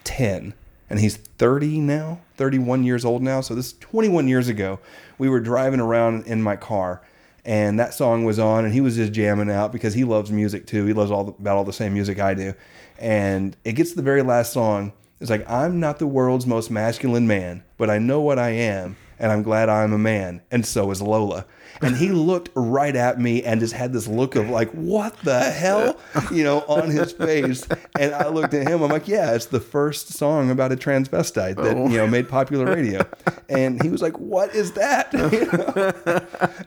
10 0.04 0.54
and 0.88 0.98
he's 0.98 1.16
30 1.16 1.80
now 1.80 2.20
31 2.36 2.84
years 2.84 3.04
old 3.04 3.22
now. 3.22 3.40
So 3.40 3.54
this 3.54 3.66
is 3.68 3.72
21 3.78 4.28
years 4.28 4.48
ago. 4.48 4.80
We 5.18 5.28
were 5.28 5.40
driving 5.40 5.80
around 5.80 6.26
in 6.26 6.42
my 6.42 6.56
car 6.56 7.00
and 7.44 7.78
that 7.78 7.94
song 7.94 8.24
was 8.24 8.38
on 8.38 8.64
and 8.64 8.74
he 8.74 8.80
was 8.80 8.96
just 8.96 9.12
jamming 9.12 9.50
out 9.50 9.72
because 9.72 9.94
he 9.94 10.04
loves 10.04 10.30
music 10.30 10.66
too. 10.66 10.84
He 10.86 10.92
loves 10.92 11.10
all 11.10 11.24
the, 11.24 11.32
about 11.32 11.56
all 11.56 11.64
the 11.64 11.72
same 11.72 11.94
music 11.94 12.18
i 12.18 12.34
do. 12.34 12.54
And 12.98 13.56
it 13.64 13.72
gets 13.72 13.90
to 13.90 13.96
the 13.96 14.02
very 14.02 14.22
last 14.22 14.52
song. 14.52 14.92
It's 15.20 15.30
like 15.30 15.48
i'm 15.48 15.80
not 15.80 15.98
the 15.98 16.06
world's 16.06 16.46
most 16.46 16.70
masculine 16.70 17.26
man 17.26 17.62
but 17.76 17.90
i 17.90 17.98
know 17.98 18.22
what 18.22 18.38
i 18.38 18.50
am 18.50 18.96
and 19.20 19.30
I'm 19.30 19.42
glad 19.42 19.68
I'm 19.68 19.92
a 19.92 19.98
man, 19.98 20.40
and 20.50 20.64
so 20.64 20.90
is 20.90 21.02
Lola. 21.02 21.44
And 21.82 21.96
he 21.96 22.10
looked 22.10 22.50
right 22.54 22.94
at 22.94 23.20
me 23.20 23.42
and 23.42 23.60
just 23.60 23.72
had 23.72 23.92
this 23.92 24.06
look 24.06 24.36
of 24.36 24.50
like, 24.50 24.70
what 24.70 25.16
the 25.20 25.40
hell, 25.40 25.98
you 26.30 26.44
know, 26.44 26.60
on 26.68 26.90
his 26.90 27.12
face. 27.12 27.66
And 27.98 28.14
I 28.14 28.28
looked 28.28 28.54
at 28.54 28.68
him. 28.68 28.82
I'm 28.82 28.90
like, 28.90 29.08
yeah, 29.08 29.34
it's 29.34 29.46
the 29.46 29.60
first 29.60 30.08
song 30.12 30.50
about 30.50 30.72
a 30.72 30.76
transvestite 30.76 31.56
that 31.56 31.76
you 31.76 31.96
know 31.96 32.06
made 32.06 32.28
popular 32.28 32.66
radio. 32.66 33.06
And 33.48 33.82
he 33.82 33.88
was 33.88 34.02
like, 34.02 34.18
what 34.18 34.54
is 34.54 34.72
that? 34.72 35.12
You 35.30 35.46
know? 35.46 35.92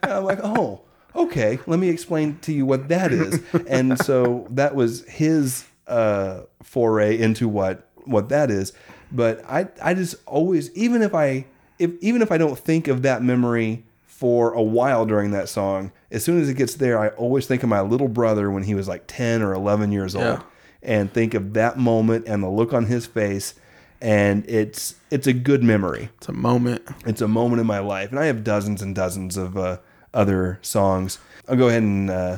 And 0.01 0.11
I'm 0.11 0.23
like, 0.23 0.39
oh, 0.41 0.81
okay. 1.15 1.59
Let 1.67 1.79
me 1.79 1.89
explain 1.89 2.39
to 2.41 2.53
you 2.53 2.65
what 2.65 2.87
that 2.87 3.11
is. 3.11 3.41
And 3.67 3.99
so 3.99 4.47
that 4.51 4.75
was 4.75 5.03
his 5.05 5.65
uh, 5.87 6.41
foray 6.61 7.19
into 7.19 7.47
what 7.47 7.89
what 8.05 8.29
that 8.29 8.49
is. 8.49 8.73
But 9.11 9.43
I 9.45 9.67
I 9.81 9.93
just 9.93 10.15
always 10.25 10.71
even 10.75 11.01
if 11.01 11.13
I 11.13 11.45
if 11.79 11.91
even 12.01 12.21
if 12.21 12.31
I 12.31 12.37
don't 12.37 12.57
think 12.57 12.87
of 12.87 13.01
that 13.03 13.21
memory 13.21 13.85
for 14.23 14.53
a 14.53 14.61
while 14.63 15.05
during 15.05 15.31
that 15.31 15.49
song, 15.49 15.91
as 16.09 16.23
soon 16.23 16.39
as 16.41 16.47
it 16.47 16.53
gets 16.53 16.75
there, 16.75 16.97
I 16.97 17.09
always 17.09 17.45
think 17.45 17.61
of 17.61 17.67
my 17.67 17.81
little 17.81 18.07
brother 18.07 18.49
when 18.49 18.63
he 18.63 18.73
was 18.73 18.87
like 18.87 19.03
10 19.05 19.41
or 19.41 19.51
11 19.53 19.91
years 19.91 20.15
old 20.15 20.23
Yeah. 20.23 20.41
and 20.81 21.11
think 21.11 21.33
of 21.33 21.51
that 21.55 21.77
moment 21.77 22.25
and 22.25 22.41
the 22.41 22.47
look 22.47 22.71
on 22.71 22.85
his 22.85 23.05
face 23.05 23.53
and 24.01 24.45
it's 24.49 24.95
it's 25.11 25.27
a 25.27 25.33
good 25.33 25.61
memory. 25.61 26.09
It's 26.19 26.29
a 26.29 26.31
moment. 26.31 26.83
It's 27.05 27.19
a 27.19 27.27
moment 27.27 27.59
in 27.59 27.67
my 27.67 27.79
life, 27.79 28.11
and 28.11 28.19
I 28.19 28.27
have 28.27 28.45
dozens 28.45 28.81
and 28.81 28.95
dozens 28.95 29.35
of 29.35 29.57
uh, 29.57 29.79
other 30.13 30.57
songs. 30.61 31.19
I'll 31.49 31.57
go 31.57 31.67
ahead 31.67 31.83
and 31.83 32.09
uh, 32.09 32.37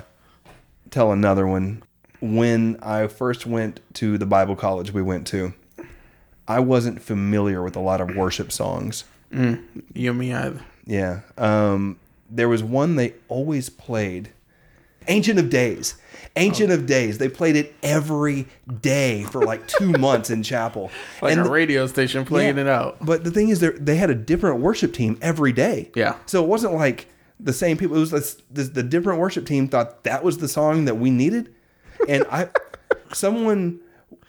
tell 0.90 1.12
another 1.12 1.46
one. 1.46 1.84
When 2.20 2.80
I 2.82 3.06
first 3.06 3.46
went 3.46 3.80
to 3.94 4.18
the 4.18 4.26
Bible 4.26 4.56
college 4.56 4.92
we 4.92 5.04
went 5.04 5.28
to, 5.28 5.54
I 6.48 6.62
wasn't 6.62 7.00
familiar 7.00 7.62
with 7.62 7.76
a 7.76 7.80
lot 7.80 8.02
of 8.02 8.16
worship 8.16 8.52
songs. 8.52 9.04
You 9.32 10.10
and 10.12 10.18
me 10.20 10.34
either. 10.34 10.62
Yeah. 10.86 11.22
Um, 11.38 12.00
there 12.30 12.50
was 12.50 12.64
one 12.64 12.96
they 12.96 13.14
always 13.28 13.70
played 13.70 14.30
Ancient 15.08 15.38
of 15.40 15.50
Days. 15.50 15.96
Ancient 16.36 16.72
of 16.72 16.86
Days. 16.86 17.18
They 17.20 17.30
played 17.30 17.56
it 17.56 17.74
every 17.84 18.48
day 18.82 19.24
for 19.24 19.46
like 19.46 19.68
two 19.68 19.92
months 20.00 20.30
in 20.30 20.44
chapel. 20.44 20.90
Like 21.22 21.32
And 21.34 21.42
a 21.42 21.44
the- 21.44 21.50
radio 21.52 21.88
station 21.88 22.26
playing 22.26 22.56
yeah. 22.58 22.64
it 22.64 22.68
out. 22.68 22.98
But 23.02 23.24
the 23.24 23.32
thing 23.32 23.50
is, 23.50 23.60
they 23.60 23.70
they 23.70 23.96
had 23.98 24.10
a 24.10 24.16
different 24.16 24.60
worship 24.62 24.94
team 24.94 25.18
every 25.22 25.52
day. 25.54 25.92
Yeah. 25.96 26.18
So 26.26 26.44
it 26.44 26.48
wasn't 26.48 26.74
like 26.74 27.08
the 27.40 27.54
same 27.54 27.78
people. 27.78 27.96
It 27.98 28.00
was 28.00 28.12
this, 28.12 28.42
this, 28.50 28.70
the 28.70 28.84
different 28.84 29.20
worship 29.20 29.46
team 29.46 29.68
thought 29.68 30.04
that 30.06 30.24
was 30.24 30.40
the 30.40 30.48
song 30.48 30.86
that 30.86 30.96
we 30.96 31.10
needed, 31.12 31.54
and 32.08 32.26
I, 32.32 32.50
someone 33.14 33.80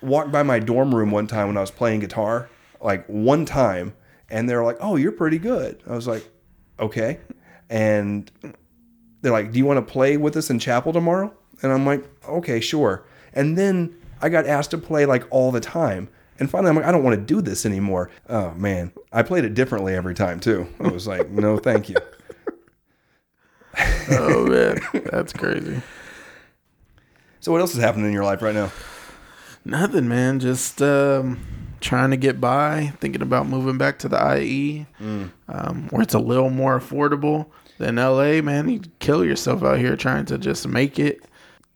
walked 0.03 0.31
by 0.33 0.43
my 0.43 0.59
dorm 0.59 0.95
room 0.95 1.11
one 1.11 1.27
time 1.27 1.47
when 1.49 1.57
I 1.57 1.61
was 1.61 1.71
playing 1.71 2.01
guitar, 2.01 2.49
like 2.81 3.07
one 3.07 3.47
time, 3.47 3.95
and 4.29 4.49
they're 4.49 4.65
like, 4.65 4.77
"Oh, 4.81 4.97
you're 4.97 5.13
pretty 5.13 5.39
good." 5.39 5.83
I 5.89 5.95
was 5.95 6.07
like, 6.07 6.29
"Okay," 6.79 7.21
and 7.69 8.31
they're 9.23 9.33
like, 9.33 9.53
"Do 9.53 9.59
you 9.59 9.65
want 9.67 9.85
to 9.87 9.93
play 9.93 10.17
with 10.17 10.37
us 10.37 10.51
in 10.51 10.59
chapel 10.59 10.93
tomorrow?" 10.93 11.33
And 11.63 11.73
I'm 11.73 11.87
like, 11.87 12.05
"Okay, 12.29 12.61
sure." 12.61 13.05
And 13.33 13.57
then 13.57 13.95
I 14.21 14.29
got 14.29 14.47
asked 14.47 14.71
to 14.73 14.79
play 14.79 15.07
like 15.07 15.25
all 15.31 15.53
the 15.53 15.61
time. 15.61 16.09
And 16.39 16.51
finally, 16.51 16.69
I'm 16.71 16.77
like, 16.77 16.85
I 16.85 16.93
don't 16.93 17.03
want 17.03 17.17
to 17.17 17.23
do 17.23 17.41
this 17.41 17.65
anymore. 17.65 18.11
Oh 18.29 18.53
man, 18.55 18.93
I 19.13 19.23
played 19.23 19.45
it 19.45 19.55
differently 19.55 19.95
every 19.95 20.15
time 20.15 20.39
too. 20.41 20.69
I 20.81 20.89
was 20.89 21.07
like, 21.07 21.31
no, 21.31 21.59
thank 21.59 21.89
you. 21.89 21.97
Oh 24.09 24.47
man, 24.47 24.79
that's 25.11 25.33
crazy. 25.33 25.83
So, 27.41 27.53
what 27.53 27.61
else 27.61 27.75
is 27.75 27.81
happening 27.81 28.07
in 28.07 28.13
your 28.13 28.25
life 28.25 28.41
right 28.41 28.55
now? 28.55 28.71
Nothing, 29.65 30.09
man. 30.09 30.39
Just 30.39 30.81
um, 30.81 31.41
trying 31.81 32.11
to 32.11 32.17
get 32.17 32.41
by. 32.41 32.93
Thinking 33.01 33.23
about 33.23 33.47
moving 33.49 33.79
back 33.79 33.99
to 34.01 34.09
the 34.09 34.39
IE, 34.39 34.87
um, 35.49 35.89
where 35.91 36.03
it's 36.03 36.15
a 36.15 36.19
little 36.19 36.51
more 36.51 36.79
affordable 36.79 37.47
than 37.79 37.97
LA. 37.97 38.41
Man, 38.43 38.69
you 38.69 38.81
kill 38.99 39.25
yourself 39.25 39.63
out 39.63 39.79
here 39.79 39.97
trying 39.97 40.25
to 40.27 40.39
just 40.39 40.67
make 40.67 40.99
it. 40.99 41.25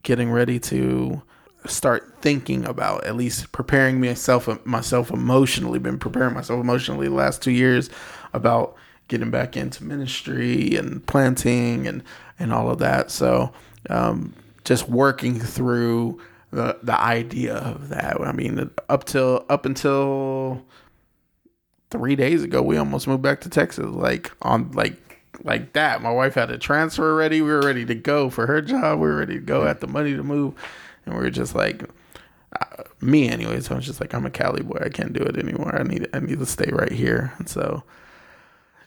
Getting 0.03 0.31
ready 0.31 0.59
to 0.61 1.23
start 1.67 2.15
thinking 2.23 2.65
about 2.65 3.05
at 3.05 3.17
least 3.17 3.53
preparing 3.53 4.01
myself 4.01 4.49
myself 4.65 5.11
emotionally. 5.11 5.79
Been 5.79 5.99
preparing 5.99 6.35
myself 6.35 6.61
emotionally 6.61 7.09
the 7.09 7.15
last 7.15 7.43
two 7.43 7.51
years 7.51 7.91
about 8.33 8.77
getting 9.09 9.31
back 9.31 9.57
into 9.57 9.85
ministry 9.85 10.75
and 10.77 11.07
planting 11.07 11.87
and 11.87 12.03
and 12.39 12.53
all 12.53 12.71
of 12.71 12.79
that. 12.79 13.11
So 13.11 13.53
um, 13.91 14.33
just 14.65 14.89
working 14.89 15.39
through 15.39 16.21
the 16.51 16.79
the 16.83 17.01
idea 17.01 17.55
of 17.55 17.89
that. 17.91 18.21
I 18.21 18.33
mean, 18.33 18.71
up 18.89 19.05
till 19.05 19.45
up 19.49 19.67
until 19.67 20.65
three 21.91 22.17
days 22.17 22.43
ago, 22.43 22.63
we 22.63 22.77
almost 22.77 23.07
moved 23.07 23.23
back 23.23 23.41
to 23.43 23.49
Texas. 23.49 23.87
Like 23.87 24.33
on 24.43 24.73
like 24.73 24.97
like 25.45 25.73
that. 25.75 26.03
My 26.03 26.11
wife 26.11 26.35
had 26.35 26.51
a 26.51 26.59
transfer 26.59 27.15
ready. 27.15 27.41
We 27.41 27.51
were 27.51 27.61
ready 27.61 27.85
to 27.87 27.95
go 27.95 28.31
for 28.31 28.47
her 28.47 28.61
job. 28.61 28.99
We 28.99 29.09
were 29.09 29.17
ready 29.17 29.35
to 29.35 29.41
go. 29.41 29.65
Had 29.65 29.81
the 29.81 29.87
money 29.87 30.15
to 30.15 30.23
move, 30.23 30.55
and 31.07 31.15
we 31.15 31.21
were 31.21 31.31
just 31.31 31.55
like. 31.55 31.85
Uh, 32.61 32.83
me 33.01 33.29
anyways, 33.29 33.71
I 33.71 33.75
was 33.75 33.87
just 33.87 34.01
like, 34.01 34.13
I'm 34.13 34.27
a 34.27 34.31
Cali 34.31 34.63
boy. 34.65 34.79
I 34.85 34.89
can't 34.89 35.13
do 35.13 35.23
it 35.23 35.37
anymore. 35.39 35.73
I 35.79 35.85
need, 35.85 36.09
I 36.13 36.19
need 36.19 36.41
to 36.41 36.47
stay 36.47 36.69
right 36.73 36.91
here. 36.91 37.33
And 37.39 37.49
so, 37.49 37.85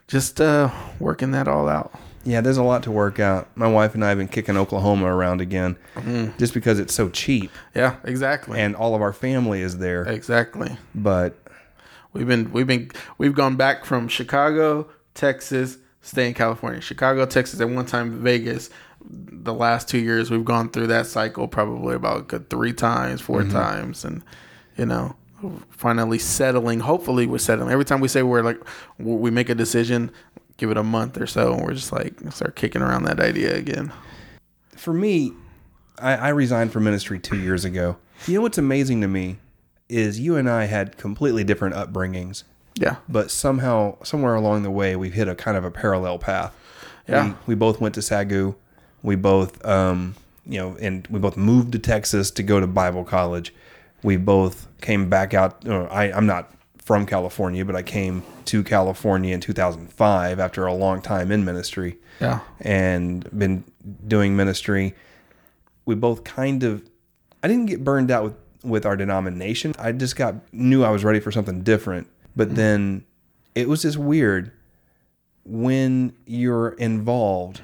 just 0.08 0.40
uh, 0.42 0.70
working 1.00 1.32
that 1.32 1.48
all 1.48 1.68
out. 1.70 1.92
Yeah, 2.26 2.40
there's 2.42 2.58
a 2.58 2.64
lot 2.64 2.84
to 2.84 2.92
work 2.92 3.20
out. 3.20 3.50
My 3.58 3.68
wife 3.68 3.96
and 3.96 4.06
I 4.06 4.10
have 4.10 4.18
been 4.18 4.30
kicking 4.30 4.56
Oklahoma 4.56 5.08
around 5.14 5.42
again, 5.42 5.76
Mm. 5.96 6.38
just 6.38 6.54
because 6.54 6.80
it's 6.80 6.94
so 6.94 7.10
cheap 7.10 7.52
Yeah, 7.76 7.98
exactly. 8.06 8.60
and 8.60 8.76
all 8.76 8.96
of 8.96 9.02
our 9.02 9.12
family 9.14 9.62
is 9.62 9.78
there. 9.80 10.04
exactly. 10.04 10.78
But 10.96 11.38
We've 12.14 12.28
been 12.28 12.52
we've 12.54 12.68
been 12.68 12.92
we've 13.18 13.34
gone 13.34 13.56
back 13.56 13.86
from 13.86 14.08
Chicago, 14.08 14.88
Texas, 15.16 15.80
stay 16.04 16.28
in 16.28 16.36
California. 16.36 16.80
Chicago, 16.80 17.26
Texas, 17.26 17.60
at 17.60 17.68
one 17.70 17.88
time 17.88 18.22
Vegas. 18.22 18.70
The 19.04 19.54
last 19.54 19.90
two 19.90 19.98
years 19.98 20.30
we've 20.30 20.46
gone 20.46 20.70
through 20.70 20.88
that 20.88 21.08
cycle 21.08 21.48
probably 21.48 21.96
about 21.96 22.28
good 22.28 22.50
three 22.52 22.72
times, 22.72 23.20
4 23.20 23.46
times, 23.46 24.06
and 24.06 24.22
you 24.78 24.86
know, 24.86 25.16
finally 25.70 26.20
settling. 26.20 26.80
Hopefully, 26.82 27.28
we're 27.28 27.38
settling. 27.38 27.72
Every 27.72 27.86
time 27.86 28.00
we 28.00 28.08
say 28.08 28.24
we're 28.24 28.42
like 28.42 28.60
we 29.00 29.32
make 29.32 29.50
a 29.50 29.56
decision, 29.56 30.12
give 30.58 30.72
it 30.72 30.78
a 30.78 30.84
month 30.84 31.18
or 31.20 31.28
so, 31.28 31.54
and 31.54 31.64
we're 31.64 31.74
just 31.74 31.92
like 31.92 32.14
start 32.32 32.56
kicking 32.56 32.82
around 32.82 33.04
that 33.04 33.20
idea 33.20 33.56
again. 33.56 33.92
for 34.76 34.94
me, 34.94 35.32
I, 36.00 36.14
I 36.16 36.30
resigned 36.30 36.72
from 36.72 36.84
ministry 36.84 37.20
two 37.20 37.38
years 37.38 37.66
ago. 37.66 37.98
You 38.28 38.36
know 38.36 38.42
what's 38.42 38.58
amazing 38.58 39.02
to 39.02 39.08
me 39.08 39.38
is 39.90 40.20
you 40.20 40.36
and 40.38 40.50
I 40.50 40.66
had 40.66 40.98
completely 40.98 41.44
different 41.44 41.76
upbringings, 41.76 42.44
Yeah, 42.76 42.96
but 43.08 43.30
somehow, 43.30 43.98
somewhere 44.04 44.34
along 44.34 44.64
the 44.64 44.72
way, 44.72 44.96
we've 44.96 45.14
hit 45.14 45.28
a 45.28 45.36
kind 45.36 45.58
of 45.58 45.64
a 45.66 45.72
parallel 45.72 46.18
path. 46.20 46.56
Yeah. 47.08 47.28
We, 47.28 47.34
we 47.48 47.56
both 47.56 47.80
went 47.82 47.94
to 47.96 48.02
SAGU. 48.02 48.56
We 49.04 49.16
both, 49.18 49.64
um, 49.66 50.16
you 50.46 50.58
know, 50.58 50.78
and 50.80 51.06
we 51.10 51.20
both 51.20 51.36
moved 51.38 51.74
to 51.74 51.80
Texas 51.80 52.32
to 52.32 52.44
go 52.44 52.60
to 52.62 52.66
Bible 52.68 53.04
college. 53.04 53.54
We 54.04 54.18
both 54.18 54.68
came 54.82 55.10
back 55.10 55.34
out. 55.34 55.68
I, 55.68 56.12
I'm 56.12 56.26
not 56.26 56.52
from 56.78 57.06
California, 57.06 57.64
but 57.64 57.76
I 57.76 57.82
came 57.82 58.24
to 58.46 58.64
California 58.64 59.34
in 59.34 59.40
2005 59.40 60.40
after 60.40 60.66
a 60.66 60.74
long 60.74 61.02
time 61.02 61.32
in 61.32 61.46
ministry 61.46 61.98
yeah, 62.20 62.42
and 62.60 63.28
been 63.38 63.64
doing 64.06 64.36
ministry. 64.36 64.94
We 65.86 65.96
both 65.96 66.24
kind 66.24 66.64
of 66.64 66.84
I 67.42 67.48
didn't 67.48 67.68
get 67.68 67.84
burned 67.84 68.12
out 68.12 68.24
with 68.24 68.36
with 68.64 68.86
our 68.86 68.96
denomination. 68.96 69.74
I 69.78 69.92
just 69.92 70.16
got 70.16 70.36
knew 70.54 70.84
I 70.84 70.90
was 70.90 71.04
ready 71.04 71.20
for 71.20 71.32
something 71.32 71.64
different. 71.64 72.08
But 72.36 72.48
mm-hmm. 72.48 72.56
then 72.56 73.06
it 73.56 73.70
was 73.70 73.84
just 73.84 73.98
weird 73.98 74.52
when 75.46 76.14
you're 76.26 76.70
involved 76.70 77.62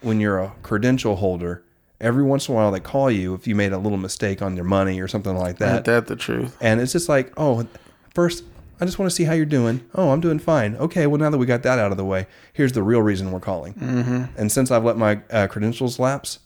when 0.00 0.18
you're 0.20 0.38
a 0.38 0.52
credential 0.62 1.16
holder, 1.16 1.64
every 2.02 2.22
once 2.22 2.48
in 2.48 2.54
a 2.54 2.56
while 2.56 2.70
they 2.70 2.80
call 2.80 3.10
you 3.10 3.32
if 3.34 3.46
you 3.46 3.54
made 3.54 3.72
a 3.72 3.78
little 3.78 3.98
mistake 3.98 4.42
on 4.42 4.56
your 4.56 4.64
money 4.64 5.00
or 5.00 5.08
something 5.08 5.36
like 5.36 5.58
that. 5.58 5.76
ain't 5.76 5.84
that 5.86 6.06
the 6.08 6.16
truth? 6.16 6.56
And 6.60 6.80
it's 6.80 6.92
just 6.92 7.08
like, 7.08 7.32
oh, 7.36 7.66
first, 8.14 8.44
I 8.80 8.84
just 8.84 8.98
want 8.98 9.10
to 9.10 9.14
see 9.14 9.24
how 9.24 9.32
you're 9.32 9.46
doing. 9.46 9.88
Oh, 9.94 10.10
I'm 10.10 10.20
doing 10.20 10.38
fine. 10.38 10.74
Okay, 10.76 11.06
well, 11.06 11.18
now 11.18 11.30
that 11.30 11.38
we 11.38 11.46
got 11.46 11.62
that 11.62 11.78
out 11.78 11.92
of 11.92 11.96
the 11.96 12.04
way, 12.04 12.26
here's 12.52 12.72
the 12.72 12.82
real 12.82 13.00
reason 13.00 13.30
we're 13.30 13.40
calling. 13.40 13.74
Mm-hmm. 13.74 14.24
And 14.36 14.50
since 14.50 14.70
I've 14.70 14.84
let 14.84 14.96
my 14.98 15.20
uh, 15.30 15.46
credentials 15.46 15.98
lapse, 15.98 16.40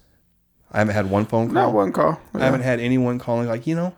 I 0.70 0.78
haven't 0.78 0.94
had 0.94 1.10
one 1.10 1.24
phone 1.24 1.46
call. 1.46 1.54
Not 1.54 1.72
one 1.72 1.92
call. 1.92 2.20
I 2.34 2.44
haven't 2.44 2.60
had 2.60 2.78
anyone 2.78 3.18
calling, 3.18 3.48
like, 3.48 3.66
you 3.66 3.74
know, 3.74 3.94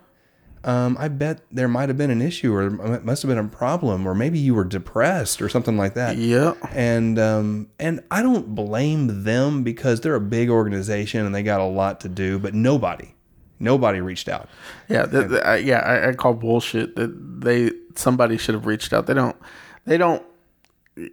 um, 0.63 0.97
I 0.99 1.07
bet 1.07 1.41
there 1.51 1.67
might 1.67 1.89
have 1.89 1.97
been 1.97 2.11
an 2.11 2.21
issue 2.21 2.53
or 2.53 2.67
it 2.95 3.05
must 3.05 3.21
have 3.21 3.29
been 3.29 3.37
a 3.37 3.47
problem, 3.47 4.05
or 4.07 4.13
maybe 4.13 4.39
you 4.39 4.53
were 4.53 4.65
depressed 4.65 5.41
or 5.41 5.49
something 5.49 5.77
like 5.77 5.93
that. 5.93 6.17
Yep. 6.17 6.57
And 6.73 7.17
um, 7.17 7.69
and 7.79 8.03
I 8.11 8.21
don't 8.21 8.53
blame 8.55 9.23
them 9.23 9.63
because 9.63 10.01
they're 10.01 10.15
a 10.15 10.21
big 10.21 10.49
organization 10.49 11.25
and 11.25 11.33
they 11.33 11.43
got 11.43 11.61
a 11.61 11.65
lot 11.65 12.01
to 12.01 12.09
do, 12.09 12.39
but 12.39 12.53
nobody, 12.53 13.15
nobody 13.59 14.01
reached 14.01 14.27
out. 14.27 14.49
Yeah, 14.89 15.05
th 15.05 15.29
th- 15.29 15.41
I, 15.43 15.57
yeah, 15.57 15.79
I, 15.79 16.09
I 16.09 16.13
call 16.13 16.33
bullshit 16.33 16.95
that 16.95 17.41
they 17.41 17.71
somebody 17.95 18.37
should 18.37 18.55
have 18.55 18.65
reached 18.65 18.91
out. 18.93 19.07
They 19.07 19.13
don't, 19.13 19.37
they 19.85 19.97
don't, 19.97 20.23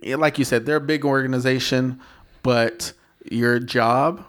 like 0.02 0.38
you 0.38 0.44
said, 0.44 0.66
they're 0.66 0.76
a 0.76 0.80
big 0.80 1.04
organization, 1.04 2.00
but 2.42 2.92
your 3.30 3.58
job 3.58 4.24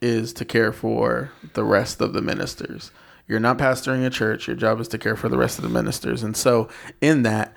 is 0.00 0.32
to 0.34 0.44
care 0.44 0.72
for 0.72 1.30
the 1.54 1.64
rest 1.64 2.00
of 2.00 2.12
the 2.12 2.20
ministers. 2.20 2.90
You're 3.28 3.40
not 3.40 3.58
pastoring 3.58 4.04
a 4.06 4.10
church. 4.10 4.46
Your 4.46 4.56
job 4.56 4.80
is 4.80 4.88
to 4.88 4.98
care 4.98 5.16
for 5.16 5.28
the 5.28 5.36
rest 5.38 5.58
of 5.58 5.62
the 5.62 5.68
ministers, 5.70 6.22
and 6.22 6.36
so 6.36 6.68
in 7.00 7.22
that, 7.24 7.54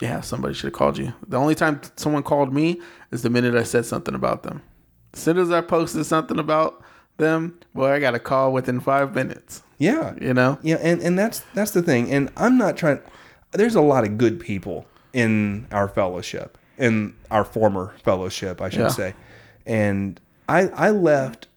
yeah, 0.00 0.20
somebody 0.20 0.52
should 0.54 0.66
have 0.66 0.74
called 0.74 0.98
you. 0.98 1.14
The 1.26 1.38
only 1.38 1.54
time 1.54 1.80
someone 1.96 2.22
called 2.22 2.52
me 2.52 2.80
is 3.10 3.22
the 3.22 3.30
minute 3.30 3.54
I 3.54 3.62
said 3.62 3.86
something 3.86 4.14
about 4.14 4.42
them. 4.42 4.62
As 5.14 5.20
soon 5.20 5.38
as 5.38 5.50
I 5.50 5.62
posted 5.62 6.04
something 6.04 6.38
about 6.38 6.82
them, 7.16 7.58
boy, 7.74 7.92
I 7.92 7.98
got 8.00 8.14
a 8.14 8.18
call 8.18 8.52
within 8.52 8.80
five 8.80 9.14
minutes. 9.14 9.62
Yeah. 9.78 10.14
You 10.20 10.34
know? 10.34 10.58
Yeah, 10.62 10.76
and, 10.82 11.00
and 11.00 11.18
that's 11.18 11.40
that's 11.54 11.70
the 11.70 11.82
thing. 11.82 12.10
And 12.12 12.30
I'm 12.36 12.58
not 12.58 12.76
trying 12.76 13.00
there's 13.52 13.74
a 13.74 13.80
lot 13.80 14.04
of 14.04 14.18
good 14.18 14.38
people 14.38 14.86
in 15.14 15.66
our 15.72 15.88
fellowship, 15.88 16.58
in 16.76 17.14
our 17.30 17.44
former 17.44 17.94
fellowship, 18.04 18.60
I 18.60 18.68
should 18.68 18.80
Yeah. 18.80 18.88
say. 18.88 19.14
And 19.64 20.20
I 20.48 20.68
I 20.68 20.90
left 20.90 21.48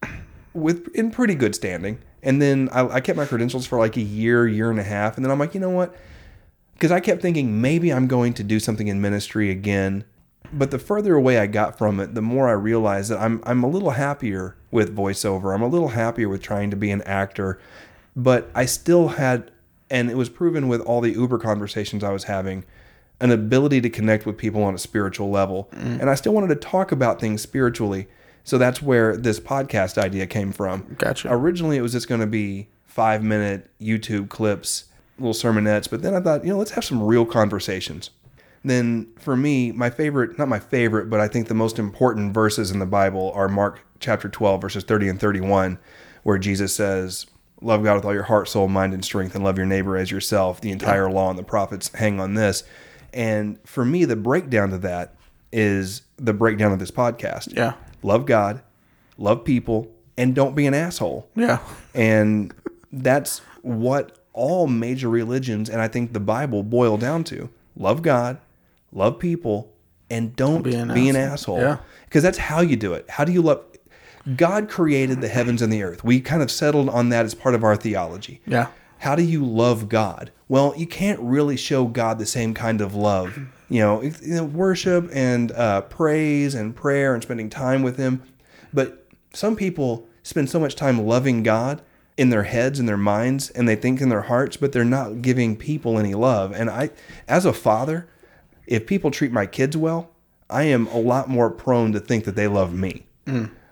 with 0.54 0.88
in 0.96 1.12
pretty 1.12 1.36
good 1.36 1.54
standing. 1.56 2.00
And 2.22 2.42
then 2.42 2.70
I, 2.72 2.88
I 2.88 3.02
kept 3.02 3.18
my 3.18 3.26
credentials 3.26 3.66
for 3.66 3.80
like 3.80 3.98
a 3.98 4.02
year, 4.02 4.48
year 4.48 4.70
and 4.70 4.80
a 4.80 4.84
half. 4.84 5.16
And 5.16 5.26
then 5.26 5.32
I'm 5.32 5.40
like, 5.40 5.54
you 5.54 5.60
know 5.60 5.70
what? 5.70 5.96
Because 6.74 6.92
I 6.92 7.00
kept 7.00 7.22
thinking 7.22 7.62
maybe 7.62 7.92
I'm 7.92 8.08
going 8.08 8.34
to 8.36 8.44
do 8.44 8.60
something 8.60 8.88
in 8.88 9.02
ministry 9.02 9.50
again. 9.50 10.04
But 10.52 10.72
the 10.72 10.80
further 10.80 11.16
away 11.16 11.38
I 11.38 11.48
got 11.48 11.78
from 11.78 12.00
it, 12.00 12.16
the 12.16 12.22
more 12.22 12.48
I 12.48 12.54
realized 12.54 13.12
that 13.12 13.20
I'm 13.20 13.42
I'm 13.46 13.64
a 13.64 13.68
little 13.68 13.92
happier 13.92 14.56
with 14.72 14.96
voiceover. 14.96 15.54
I'm 15.54 15.62
a 15.62 15.68
little 15.68 15.90
happier 15.90 16.28
with 16.28 16.42
trying 16.42 16.72
to 16.72 16.76
be 16.76 16.92
an 16.92 17.02
actor. 17.04 17.60
But 18.16 18.50
I 18.56 18.66
still 18.66 19.10
had 19.10 19.52
and 19.90 20.10
it 20.10 20.18
was 20.18 20.30
proven 20.30 20.68
with 20.68 20.82
all 20.82 21.02
the 21.02 21.12
Uber 21.12 21.40
conversations 21.40 22.04
I 22.04 22.12
was 22.12 22.26
having, 22.26 22.64
an 23.20 23.32
ability 23.32 23.82
to 23.82 23.90
connect 23.90 24.26
with 24.26 24.38
people 24.38 24.64
on 24.64 24.76
a 24.76 24.78
spiritual 24.78 25.30
level. 25.30 25.70
Mm. 25.74 26.02
And 26.02 26.10
I 26.10 26.16
still 26.16 26.34
wanted 26.34 26.50
to 26.50 26.56
talk 26.56 26.92
about 26.92 27.20
things 27.20 27.42
spiritually. 27.42 28.08
So 28.50 28.58
that's 28.58 28.82
where 28.82 29.15
this 29.15 29.39
podcast 29.39 30.00
idea 30.00 30.25
came 30.25 30.51
from. 30.51 30.96
Gotcha. 30.98 31.32
Originally, 31.32 31.77
it 31.77 31.82
was 31.82 31.91
just 31.91 32.08
going 32.08 32.22
to 32.22 32.25
be 32.25 32.68
five 32.88 33.22
minute 33.22 33.70
YouTube 33.79 34.29
clips, 34.29 34.86
little 35.20 35.36
sermonettes. 35.36 35.88
But 35.88 36.01
then 36.01 36.15
I 36.15 36.20
thought, 36.20 36.44
you 36.44 36.50
know, 36.50 36.58
let's 36.58 36.72
have 36.72 36.84
some 36.84 37.03
real 37.03 37.27
conversations. 37.27 38.10
Then 38.65 39.13
for 39.20 39.38
me, 39.38 39.72
my 39.72 39.91
favorite, 39.91 40.39
not 40.39 40.48
my 40.48 40.58
favorite, 40.58 41.12
but 41.12 41.20
I 41.20 41.27
think 41.27 41.48
the 41.48 41.53
most 41.53 41.77
important 41.77 42.34
verses 42.34 42.72
in 42.72 42.79
the 42.79 42.88
Bible 42.88 43.32
are 43.36 43.48
Mark 43.48 43.82
chapter 44.00 44.27
12, 44.27 44.62
verses 44.62 44.84
30 44.84 45.10
and 45.10 45.20
31, 45.20 45.77
where 46.24 46.39
Jesus 46.39 46.74
says, 46.74 47.27
Love 47.62 47.84
God 47.84 47.98
with 47.98 48.06
all 48.06 48.15
your 48.15 48.24
heart, 48.24 48.48
soul, 48.48 48.68
mind, 48.68 48.96
and 48.96 49.06
strength, 49.06 49.36
and 49.36 49.44
love 49.44 49.58
your 49.58 49.68
neighbor 49.68 49.96
as 49.96 50.10
yourself. 50.10 50.60
The 50.60 50.72
entire 50.72 51.12
law 51.12 51.29
and 51.29 51.38
the 51.38 51.44
prophets 51.44 51.94
hang 51.94 52.20
on 52.20 52.34
this. 52.34 52.63
And 53.13 53.60
for 53.63 53.86
me, 53.86 54.06
the 54.06 54.15
breakdown 54.15 54.72
to 54.72 54.79
that 54.79 55.13
is 55.51 56.01
the 56.18 56.34
breakdown 56.34 56.72
of 56.72 56.79
this 56.79 56.89
podcast. 56.89 57.56
Yeah. 57.56 57.74
Love 58.03 58.25
God, 58.25 58.62
love 59.18 59.44
people, 59.44 59.91
and 60.18 60.34
don't 60.36 60.56
be 60.56 60.65
an 60.68 60.74
asshole. 60.74 61.27
Yeah. 61.36 61.60
And 61.94 62.53
that's 62.91 63.39
what 63.62 64.18
all 64.34 64.68
major 64.68 65.10
religions 65.10 65.70
and 65.70 65.82
I 65.82 65.88
think 65.88 66.13
the 66.13 66.20
Bible 66.20 66.63
boil 66.63 66.98
down 66.98 67.24
to. 67.25 67.50
Love 67.75 68.01
God, 68.01 68.38
love 68.91 69.20
people, 69.20 69.72
and 70.10 70.36
don't 70.36 70.62
be 70.62 70.72
Be 70.72 70.75
an, 70.77 70.91
an 70.91 70.96
asshole. 71.15 71.58
asshole. 71.58 71.60
Yeah. 71.60 71.77
Because 72.06 72.24
that's 72.24 72.38
how 72.38 72.62
you 72.62 72.75
do 72.75 72.94
it. 72.94 73.10
How 73.10 73.24
do 73.24 73.32
you 73.32 73.41
love 73.41 73.63
God 74.36 74.70
created 74.70 75.22
the 75.22 75.27
heavens 75.27 75.62
and 75.62 75.72
the 75.72 75.82
earth. 75.82 76.03
We 76.03 76.20
kind 76.22 76.41
of 76.44 76.51
settled 76.51 76.89
on 76.89 77.10
that 77.10 77.25
as 77.25 77.34
part 77.34 77.56
of 77.56 77.63
our 77.63 77.75
theology. 77.75 78.41
Yeah. 78.46 78.68
How 79.00 79.15
do 79.15 79.24
you 79.24 79.46
love 79.46 79.89
God? 79.89 80.32
Well, 80.48 80.74
you 80.75 80.88
can't 80.88 81.20
really 81.20 81.58
show 81.58 81.86
God 81.86 82.20
the 82.20 82.25
same 82.25 82.53
kind 82.53 82.82
of 82.82 82.96
love. 82.96 83.38
You 83.70 83.79
know, 83.82 84.01
you 84.01 84.13
know, 84.22 84.44
worship 84.44 85.10
and 85.13 85.51
uh, 85.51 85.82
praise 85.82 86.56
and 86.56 86.75
prayer 86.75 87.13
and 87.13 87.22
spending 87.24 87.50
time 87.50 87.82
with 87.84 87.98
Him. 87.98 88.24
But 88.74 89.08
some 89.34 89.56
people 89.56 90.08
spend 90.24 90.50
so 90.50 90.60
much 90.60 90.75
time 90.75 91.06
loving 91.06 91.44
God 91.44 91.82
in 92.18 92.29
their 92.29 92.44
heads 92.44 92.79
and 92.79 92.89
their 92.89 92.98
minds, 92.98 93.50
and 93.51 93.68
they 93.70 93.75
think 93.75 94.01
in 94.01 94.10
their 94.10 94.24
hearts, 94.24 94.58
but 94.58 94.74
they're 94.74 94.84
not 94.84 95.22
giving 95.22 95.56
people 95.56 95.98
any 95.98 96.13
love. 96.13 96.51
And 96.51 96.70
I, 96.70 96.89
as 97.27 97.46
a 97.46 97.53
father, 97.53 98.10
if 98.68 98.86
people 98.86 99.12
treat 99.12 99.32
my 99.32 99.46
kids 99.46 99.77
well, 99.77 100.12
I 100.50 100.63
am 100.63 100.88
a 100.88 101.00
lot 101.00 101.29
more 101.29 101.50
prone 101.50 101.94
to 101.94 102.00
think 102.00 102.25
that 102.25 102.36
they 102.36 102.48
love 102.48 102.74
me. 102.74 103.06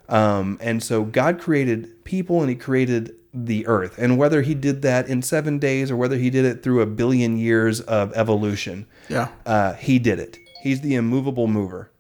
Um, 0.09 0.57
and 0.61 0.81
so 0.81 1.03
God 1.03 1.39
created 1.41 2.05
people 2.05 2.39
and 2.39 2.49
He 2.49 2.55
created 2.55 3.15
the 3.33 3.65
earth. 3.67 3.97
And 3.97 4.17
whether 4.17 4.41
He 4.41 4.53
did 4.53 4.81
that 4.83 5.07
in 5.07 5.21
seven 5.21 5.59
days 5.59 5.91
or 5.91 5.95
whether 5.97 6.17
He 6.17 6.29
did 6.29 6.45
it 6.45 6.63
through 6.63 6.81
a 6.81 6.85
billion 6.85 7.37
years 7.37 7.81
of 7.81 8.13
evolution, 8.15 8.85
Yeah. 9.09 9.29
uh, 9.45 9.73
He 9.73 9.99
did 9.99 10.19
it. 10.19 10.37
He's 10.63 10.81
the 10.81 10.95
immovable 10.95 11.47
mover. 11.47 11.91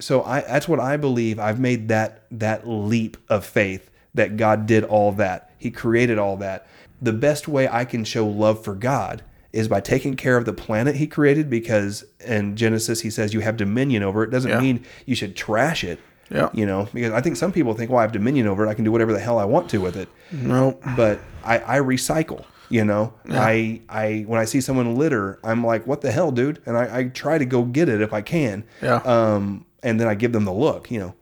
So 0.00 0.22
I, 0.24 0.40
that's 0.40 0.68
what 0.68 0.80
I 0.80 0.96
believe. 0.96 1.38
I've 1.38 1.60
made 1.60 1.88
that 1.88 2.24
that 2.32 2.68
leap 2.68 3.16
of 3.28 3.44
faith 3.46 3.90
that 4.14 4.36
God 4.36 4.66
did 4.66 4.84
all 4.84 5.12
that. 5.12 5.50
He 5.58 5.70
created 5.70 6.18
all 6.18 6.36
that. 6.38 6.66
The 7.00 7.12
best 7.12 7.46
way 7.48 7.68
I 7.68 7.84
can 7.84 8.04
show 8.04 8.26
love 8.26 8.62
for 8.64 8.74
God 8.74 9.22
is 9.52 9.68
by 9.68 9.80
taking 9.80 10.16
care 10.16 10.36
of 10.36 10.44
the 10.46 10.52
planet 10.52 10.96
He 10.96 11.06
created. 11.06 11.48
Because 11.48 12.04
in 12.26 12.56
Genesis 12.56 13.02
He 13.02 13.10
says 13.10 13.32
you 13.32 13.40
have 13.40 13.56
dominion 13.56 14.02
over 14.02 14.24
it. 14.24 14.30
Doesn't 14.30 14.50
Yeah. 14.50 14.60
mean 14.60 14.84
you 15.06 15.14
should 15.14 15.36
trash 15.36 15.84
it. 15.84 16.00
Yeah. 16.30 16.50
You 16.52 16.66
know, 16.66 16.88
because 16.92 17.12
I 17.12 17.20
think 17.20 17.36
some 17.36 17.52
people 17.52 17.74
think, 17.74 17.90
well, 17.90 17.98
I 18.00 18.02
have 18.02 18.12
dominion 18.12 18.46
over 18.46 18.66
it. 18.66 18.68
I 18.68 18.74
can 18.74 18.84
do 18.84 18.92
whatever 18.92 19.12
the 19.12 19.20
hell 19.20 19.38
I 19.38 19.44
want 19.44 19.68
to 19.70 19.78
with 19.78 19.96
it. 19.96 20.08
Nope. 20.32 20.82
But 20.96 21.20
I, 21.44 21.58
I 21.58 21.78
recycle. 21.78 22.44
You 22.70 22.84
know, 22.84 23.12
I 23.30 23.82
I 23.88 24.24
when 24.26 24.40
I 24.40 24.46
see 24.46 24.60
someone 24.60 24.96
litter, 24.96 25.38
I'm 25.44 25.64
like, 25.64 25.86
what 25.86 26.00
the 26.00 26.10
hell, 26.10 26.32
dude? 26.32 26.62
And 26.66 26.76
I, 26.76 26.98
I 26.98 27.04
try 27.04 27.36
to 27.36 27.44
go 27.44 27.62
get 27.62 27.88
it 27.90 28.00
if 28.00 28.12
I 28.12 28.22
can. 28.22 28.64
Yeah. 28.82 28.96
Um, 29.04 29.66
and 29.82 30.00
then 30.00 30.08
I 30.08 30.14
give 30.14 30.32
them 30.32 30.44
the 30.44 30.52
look, 30.52 30.90
you 30.90 30.98
know. 30.98 31.14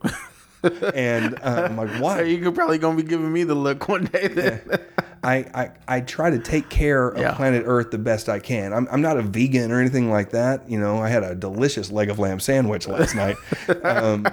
and 0.95 1.35
uh, 1.43 1.67
I'm 1.69 1.75
like, 1.75 2.01
why? 2.01 2.23
Hey, 2.23 2.31
you 2.31 2.41
could 2.41 2.55
probably 2.55 2.77
gonna 2.77 2.95
be 2.95 3.03
giving 3.03 3.31
me 3.31 3.43
the 3.43 3.55
look 3.55 3.87
one 3.89 4.05
day 4.05 4.29
then. 4.29 4.61
I, 5.23 5.35
I, 5.53 5.71
I 5.87 6.01
try 6.01 6.29
to 6.29 6.39
take 6.39 6.69
care 6.69 7.07
of 7.09 7.17
Yeah. 7.19 7.33
planet 7.33 7.63
Earth 7.65 7.91
the 7.91 7.97
best 7.97 8.27
I 8.29 8.39
can. 8.39 8.73
I'm, 8.73 8.87
I'm 8.91 9.01
not 9.01 9.17
a 9.17 9.21
vegan 9.21 9.71
or 9.71 9.79
anything 9.79 10.09
like 10.11 10.31
that. 10.31 10.69
You 10.69 10.79
know, 10.79 10.97
I 10.99 11.09
had 11.09 11.23
a 11.23 11.33
delicious 11.33 11.91
leg 11.91 12.09
of 12.09 12.19
lamb 12.19 12.39
sandwich 12.39 12.87
last 12.87 13.15
night. 13.15 13.37
Um, 13.83 14.25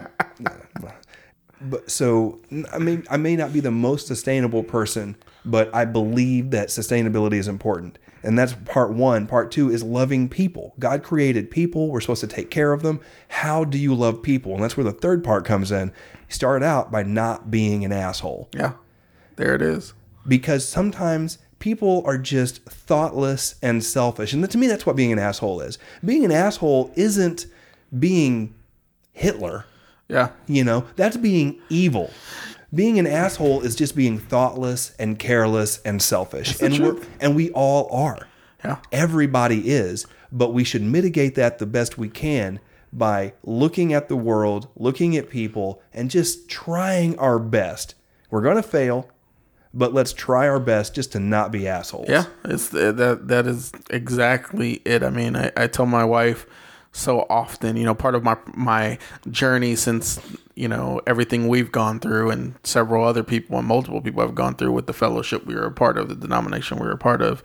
but 1.63 1.91
so 1.91 2.41
I 2.73 2.79
mean, 2.79 3.05
I 3.11 3.17
may 3.19 3.37
not 3.37 3.53
be 3.53 3.61
the 3.61 3.71
most 3.71 4.07
sustainable 4.07 4.63
person, 4.63 5.17
but 5.45 5.75
I 5.75 5.85
believe 5.85 6.51
that 6.53 6.69
sustainability 6.69 7.35
is 7.35 7.49
important. 7.49 7.99
And 8.23 8.39
that's 8.39 8.55
part 8.65 8.93
one. 8.93 9.27
Part 9.27 9.51
two 9.51 9.71
is 9.71 9.83
loving 9.83 10.29
people. 10.29 10.75
God 10.79 11.03
created 11.03 11.51
people. 11.51 11.91
We're 11.91 12.01
supposed 12.01 12.21
to 12.23 12.27
take 12.27 12.51
care 12.51 12.73
of 12.73 12.83
them. 12.83 13.01
How 13.29 13.65
do 13.65 13.79
you 13.79 13.95
love 13.95 14.23
people? 14.23 14.55
And 14.55 14.63
that's 14.63 14.77
where 14.77 14.85
the 14.85 14.93
third 14.93 15.23
part 15.25 15.45
comes 15.45 15.71
in. 15.73 15.93
Start 16.29 16.63
out 16.63 16.91
by 16.91 17.03
not 17.03 17.51
being 17.51 17.85
an 17.85 17.93
asshole 17.93 18.49
yeah. 18.55 18.73
There 19.37 19.55
it 19.55 19.63
is. 19.63 19.95
Because 20.27 20.67
sometimes 20.69 21.39
people 21.59 22.03
are 22.07 22.19
just 22.19 22.65
thoughtless 22.65 23.55
and 23.63 23.85
selfish. 23.85 24.33
And 24.33 24.49
to 24.51 24.59
me, 24.59 24.67
that's 24.67 24.87
what 24.87 24.97
being 24.97 25.13
an 25.13 25.19
asshole 25.19 25.61
is. 25.61 25.79
Being 26.05 26.25
an 26.25 26.33
asshole 26.33 26.91
isn't 26.97 27.47
being 27.99 28.55
Hitler, 29.13 29.67
Yeah. 30.09 30.31
you 30.47 30.65
know, 30.65 30.85
that's 30.97 31.17
being 31.17 31.61
evil. 31.69 32.11
Being 32.73 32.99
an 32.99 33.07
asshole 33.07 33.63
is 33.63 33.75
just 33.75 33.97
being 33.97 34.19
thoughtless 34.19 34.95
and 34.99 35.19
careless 35.19 35.81
and 35.85 36.01
selfish. 36.01 36.61
And 36.63 36.79
we're, 36.79 36.97
and 37.21 37.35
we 37.35 37.51
all 37.51 37.89
are. 37.93 38.27
Yeah. 38.65 38.77
Everybody 38.93 39.71
is, 39.71 40.07
but 40.31 40.53
we 40.55 40.65
should 40.65 40.83
mitigate 40.83 41.35
that 41.35 41.59
the 41.59 41.67
best 41.67 41.99
we 41.99 42.09
can 42.09 42.61
by 42.93 43.33
looking 43.43 43.93
at 43.93 44.09
the 44.09 44.17
world, 44.17 44.69
looking 44.77 45.17
at 45.17 45.29
people, 45.31 45.83
and 45.93 46.11
just 46.11 46.49
trying 46.49 47.19
our 47.19 47.39
best. 47.39 47.95
We're 48.31 48.43
going 48.43 48.57
to 48.57 48.63
fail, 48.63 49.09
but 49.73 49.95
let's 49.95 50.13
try 50.13 50.49
our 50.49 50.61
best 50.61 50.95
just 50.95 51.13
to 51.13 51.21
not 51.21 51.53
be 51.53 51.69
assholes. 51.69 52.09
Yeah, 52.09 52.25
it's 52.45 52.69
that 52.71 53.29
that 53.29 53.47
is 53.47 53.73
exactly 53.89 54.83
it. 54.85 55.03
I 55.03 55.11
mean, 55.11 55.37
I, 55.37 55.53
I 55.57 55.67
tell 55.67 55.87
my 55.87 56.05
wife 56.05 56.47
so 56.93 57.25
often, 57.31 57.77
you 57.77 57.85
know, 57.85 57.95
part 57.95 58.15
of 58.15 58.25
my 58.25 58.37
my 58.55 58.99
journey 59.31 59.77
since 59.77 60.21
you 60.57 60.69
know 60.69 61.01
everything 61.07 61.49
we've 61.49 61.71
gone 61.71 62.01
through, 62.01 62.31
and 62.31 62.55
several 62.65 63.05
other 63.05 63.23
people 63.23 63.59
and 63.59 63.69
multiple 63.69 64.01
people 64.01 64.23
have 64.23 64.35
gone 64.35 64.57
through 64.57 64.73
with 64.73 64.87
the 64.87 64.93
fellowship 64.93 65.47
we 65.47 65.55
were 65.55 65.67
a 65.67 65.73
part 65.73 65.99
of, 65.99 66.09
the 66.09 66.17
denomination 66.17 66.79
we 66.79 66.87
were 66.87 66.93
a 66.93 66.99
part 66.99 67.23
of, 67.23 67.43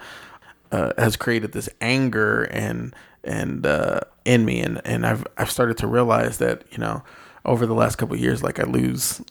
uh, 0.72 0.94
has 0.98 1.16
created 1.16 1.52
this 1.52 1.70
anger 1.80 2.44
and 2.46 2.96
and 3.24 3.66
uh, 3.68 4.00
in 4.24 4.46
me, 4.46 4.62
and 4.62 4.82
and 4.84 5.06
I've 5.06 5.28
I've 5.38 5.52
started 5.52 5.78
to 5.78 5.88
realize 5.88 6.40
that 6.40 6.64
you 6.72 6.80
know 6.80 7.04
over 7.46 7.68
the 7.68 7.76
last 7.76 7.98
couple 7.98 8.16
years, 8.16 8.42
like 8.42 8.60
I 8.60 8.64
lose 8.64 9.22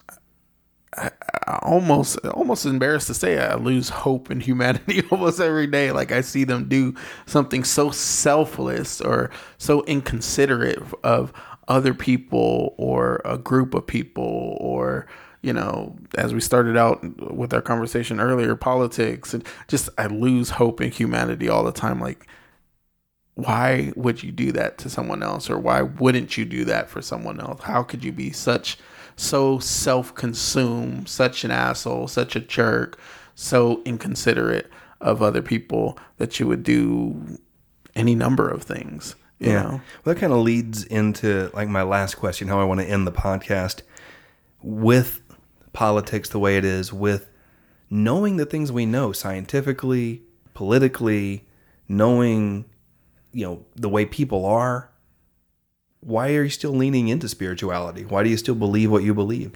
I 0.97 1.11
almost 1.47 2.19
almost 2.27 2.67
embarrassed 2.67 3.07
to 3.09 3.15
say 3.15 3.39
I 3.39 3.55
lose 3.55 3.89
hope 3.89 4.31
in 4.31 4.41
humanity 4.41 5.03
almost 5.11 5.41
every 5.41 5.67
day. 5.67 5.93
Like 5.93 6.13
I 6.13 6.21
see 6.21 6.45
them 6.45 6.69
do 6.69 6.95
something 7.27 7.65
so 7.65 7.91
selfless 7.91 9.01
or 9.01 9.31
so 9.59 9.83
inconsiderate 9.85 10.83
of 11.03 11.33
other 11.69 11.95
people 11.95 12.75
or 12.77 13.21
a 13.25 13.39
group 13.39 13.75
of 13.75 13.87
people 13.87 14.57
or 14.61 15.07
you 15.43 15.53
know 15.53 15.97
as 16.17 16.35
we 16.35 16.41
started 16.41 16.77
out 16.77 17.03
with 17.33 17.53
our 17.55 17.63
conversation 17.63 18.21
earlier 18.21 18.55
politics 18.55 19.35
and 19.35 19.45
just 19.69 19.89
I 19.99 20.07
lose 20.07 20.51
hope 20.51 20.81
in 20.81 20.91
humanity 20.91 21.49
all 21.49 21.65
the 21.65 21.73
time. 21.73 22.01
Like 22.01 22.27
why 23.35 23.93
would 23.97 24.23
you 24.23 24.31
do 24.31 24.53
that 24.53 24.79
to 24.79 24.89
someone 24.89 25.23
else 25.23 25.51
or 25.51 25.59
why 25.59 25.83
wouldn't 25.83 26.39
you 26.39 26.45
do 26.45 26.65
that 26.67 26.89
for 26.89 27.03
someone 27.03 27.41
else? 27.41 27.63
How 27.65 27.83
could 27.83 28.05
you 28.05 28.13
be 28.13 28.31
such 28.31 28.79
so 29.17 29.59
self-consumed 29.59 31.09
such 31.09 31.45
an 31.45 31.51
asshole 31.51 32.09
such 32.09 32.35
a 32.37 32.41
jerk 32.41 32.99
so 33.35 33.83
inconsiderate 33.85 34.71
of 35.01 35.23
other 35.23 35.43
people 35.43 35.99
that 36.19 36.39
you 36.41 36.47
would 36.47 36.63
do 36.63 37.39
any 37.95 38.15
number 38.15 38.49
of 38.49 38.63
things 38.63 39.15
You 39.39 39.51
yeah. 39.51 39.63
know? 39.63 39.81
Well, 40.05 40.15
that 40.15 40.19
kind 40.19 40.33
of 40.33 40.39
leads 40.41 40.85
into 40.85 41.51
like 41.55 41.69
my 41.69 41.83
last 41.83 42.15
question, 42.17 42.49
how 42.49 42.61
I 42.61 42.65
want 42.65 42.81
to 42.81 42.87
end 42.87 43.07
the 43.07 43.13
podcast 43.13 43.83
with 44.63 45.21
politics 45.73 46.29
the 46.29 46.39
way 46.39 46.57
it 46.57 46.65
is, 46.65 46.93
with 46.93 47.29
knowing 47.91 48.37
the 48.37 48.47
things 48.47 48.73
we 48.73 48.87
know 48.87 49.13
scientifically, 49.13 50.23
politically, 50.55 51.47
knowing, 51.89 52.65
you 53.33 53.45
know, 53.45 53.65
the 53.75 53.89
way 53.89 54.07
people 54.07 54.47
are. 54.47 54.91
Why 56.05 56.35
are 56.35 56.45
you 56.45 56.51
still 56.51 56.73
leaning 56.73 57.09
into 57.09 57.29
spirituality? 57.29 58.05
Why 58.05 58.23
do 58.23 58.31
you 58.31 58.37
still 58.37 58.55
believe 58.55 58.91
what 58.91 59.03
you 59.03 59.15
believe? 59.15 59.53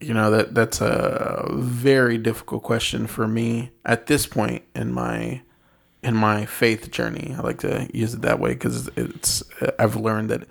You 0.00 0.12
know 0.12 0.30
that 0.30 0.54
that's 0.54 0.80
a 0.82 1.48
very 1.52 2.18
difficult 2.18 2.62
question 2.62 3.06
for 3.06 3.26
me 3.26 3.70
at 3.84 4.06
this 4.06 4.26
point 4.26 4.64
in 4.74 4.92
my 4.92 5.42
in 6.02 6.14
my 6.14 6.44
faith 6.44 6.90
journey. 6.90 7.34
I 7.36 7.40
like 7.40 7.60
to 7.60 7.88
use 7.92 8.12
it 8.12 8.20
that 8.22 8.38
way 8.38 8.50
because 8.50 8.88
it's 8.96 9.42
I've 9.78 9.96
learned 9.96 10.28
that 10.30 10.46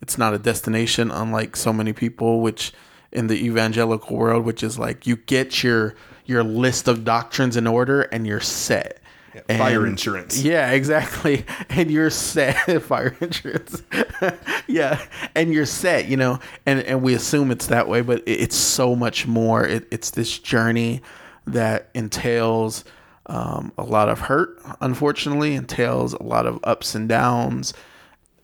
it's 0.00 0.16
not 0.16 0.34
a 0.34 0.38
destination, 0.38 1.10
unlike 1.10 1.56
so 1.56 1.72
many 1.72 1.92
people, 1.92 2.40
which 2.40 2.72
in 3.12 3.26
the 3.26 3.44
evangelical 3.44 4.16
world, 4.16 4.44
which 4.44 4.62
is 4.62 4.78
like 4.78 5.06
you 5.06 5.16
get 5.16 5.62
your 5.62 5.94
your 6.24 6.42
list 6.42 6.88
of 6.88 7.04
doctrines 7.04 7.56
in 7.56 7.66
order 7.66 8.02
and 8.02 8.26
you're 8.26 8.40
set. 8.40 9.00
Fire 9.48 9.80
And- 9.82 9.88
insurance. 9.92 10.42
Yeah, 10.42 10.70
exactly. 10.72 11.44
And 11.70 11.90
you're 11.90 12.10
set. 12.10 12.82
fire 12.82 13.16
insurance. 13.20 13.82
yeah, 14.66 15.00
and 15.34 15.52
you're 15.52 15.66
set. 15.66 16.06
You 16.08 16.16
know, 16.16 16.38
and 16.64 16.80
and 16.80 17.02
we 17.02 17.14
assume 17.14 17.50
it's 17.50 17.66
that 17.68 17.88
way, 17.88 18.00
but 18.00 18.20
it- 18.26 18.40
it's 18.40 18.56
so 18.56 18.94
much 18.96 19.26
more. 19.26 19.66
It, 19.66 19.86
it's 19.90 20.10
this 20.10 20.38
journey 20.38 21.02
that 21.46 21.88
entails 21.94 22.84
um, 23.26 23.72
a 23.76 23.82
lot 23.84 24.08
of 24.08 24.20
hurt. 24.20 24.60
Unfortunately, 24.80 25.54
entails 25.54 26.12
a 26.14 26.22
lot 26.22 26.46
of 26.46 26.58
ups 26.64 26.94
and 26.94 27.08
downs. 27.08 27.74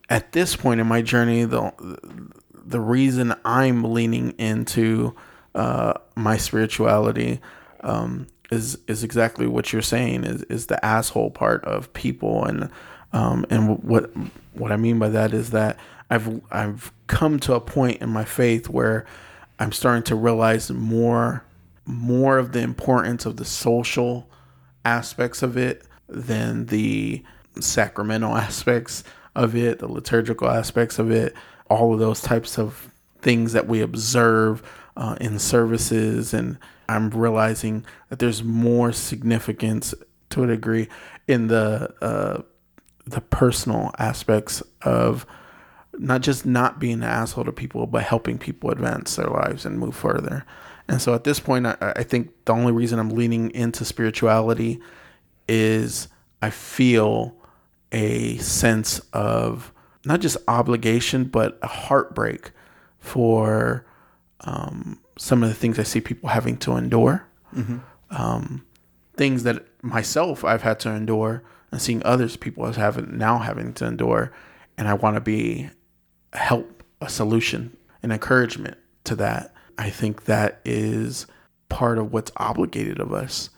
At 0.08 0.32
this 0.32 0.56
point 0.56 0.80
in 0.80 0.86
my 0.86 1.00
journey, 1.02 1.44
the 1.44 1.72
the 2.64 2.80
reason 2.80 3.34
I'm 3.44 3.82
leaning 3.94 4.32
into 4.32 5.14
uh, 5.54 5.94
my 6.16 6.36
spirituality 6.36 7.40
um, 7.80 8.26
is 8.52 8.78
is 8.86 9.02
exactly 9.02 9.46
what 9.46 9.72
you're 9.72 9.82
saying 9.82 10.24
is 10.24 10.42
is 10.44 10.66
the 10.66 10.84
asshole 10.84 11.30
part 11.30 11.64
of 11.64 11.92
people 11.94 12.44
and 12.44 12.70
um, 13.12 13.44
and 13.50 13.82
what 13.82 14.10
what 14.52 14.70
I 14.70 14.76
mean 14.76 14.98
by 14.98 15.08
that 15.08 15.32
is 15.32 15.50
that 15.50 15.78
I've 16.10 16.40
I've 16.50 16.92
come 17.06 17.40
to 17.40 17.54
a 17.54 17.60
point 17.60 18.02
in 18.02 18.10
my 18.10 18.24
faith 18.24 18.68
where 18.68 19.06
I'm 19.58 19.72
starting 19.72 20.02
to 20.04 20.14
realize 20.14 20.70
more 20.70 21.44
more 21.84 22.38
of 22.38 22.52
the 22.52 22.60
importance 22.60 23.26
of 23.26 23.38
the 23.38 23.44
social 23.44 24.28
aspects 24.84 25.42
of 25.42 25.56
it 25.56 25.82
than 26.08 26.66
the 26.66 27.22
sacramental 27.58 28.36
aspects 28.48 29.02
of 29.34 29.56
it, 29.56 29.78
the 29.78 29.90
liturgical 29.90 30.48
aspects 30.48 30.98
of 30.98 31.10
it, 31.10 31.34
all 31.70 31.94
of 31.94 31.98
those 31.98 32.20
types 32.20 32.58
of 32.58 32.90
things 33.20 33.52
that 33.54 33.66
we 33.66 33.80
observe 33.80 34.62
uh, 34.96 35.16
in 35.20 35.38
services. 35.38 36.34
And 36.34 36.58
I'm 36.92 37.10
realizing 37.10 37.84
that 38.08 38.18
there's 38.18 38.42
more 38.42 38.92
significance 38.92 39.94
to 40.30 40.44
a 40.44 40.46
degree 40.46 40.88
in 41.26 41.48
the 41.48 41.94
uh, 42.00 42.42
the 43.06 43.20
personal 43.20 43.92
aspects 43.98 44.62
of 44.82 45.26
not 45.98 46.22
just 46.22 46.46
not 46.46 46.78
being 46.78 46.94
an 46.94 47.02
asshole 47.02 47.44
to 47.44 47.52
people, 47.52 47.86
but 47.86 48.02
helping 48.02 48.38
people 48.38 48.70
advance 48.70 49.16
their 49.16 49.26
lives 49.26 49.66
and 49.66 49.78
move 49.78 49.94
further. 49.94 50.46
And 50.88 51.00
so 51.00 51.14
at 51.14 51.24
this 51.24 51.40
point, 51.40 51.66
I, 51.66 51.76
I 51.80 52.02
think 52.02 52.32
the 52.44 52.52
only 52.52 52.72
reason 52.72 52.98
I'm 52.98 53.10
leaning 53.10 53.50
into 53.50 53.84
spirituality 53.84 54.80
is 55.48 56.08
I 56.40 56.50
feel 56.50 57.36
a 57.92 58.38
sense 58.38 59.00
of 59.12 59.72
not 60.04 60.20
just 60.20 60.36
obligation, 60.48 61.24
but 61.24 61.58
a 61.62 61.66
heartbreak 61.66 62.50
for 62.98 63.84
um, 64.40 64.98
some 65.18 65.42
of 65.42 65.48
the 65.48 65.54
things 65.54 65.78
I 65.78 65.82
see 65.82 66.00
people 66.00 66.28
having 66.30 66.56
to 66.58 66.76
endure. 66.76 67.26
Um, 68.10 68.64
things 69.16 69.42
that 69.42 69.66
myself 69.82 70.44
I've 70.44 70.62
had 70.62 70.80
to 70.80 70.90
endure 70.90 71.42
and 71.70 71.80
seeing 71.80 72.02
others 72.04 72.36
people 72.36 72.66
as 72.66 72.76
having 72.76 73.16
now 73.16 73.38
having 73.38 73.72
to 73.74 73.86
endure. 73.86 74.32
And 74.76 74.88
I 74.88 74.94
want 74.94 75.16
to 75.16 75.20
be 75.20 75.70
help, 76.32 76.82
a 77.00 77.08
solution, 77.08 77.76
an 78.02 78.12
encouragement 78.12 78.78
to 79.04 79.14
that. 79.16 79.54
I 79.78 79.90
think 79.90 80.24
that 80.24 80.60
is 80.64 81.26
part 81.68 81.98
of 81.98 82.12
what's 82.12 82.30
obligated 82.36 83.00
of 83.00 83.12
us 83.12 83.50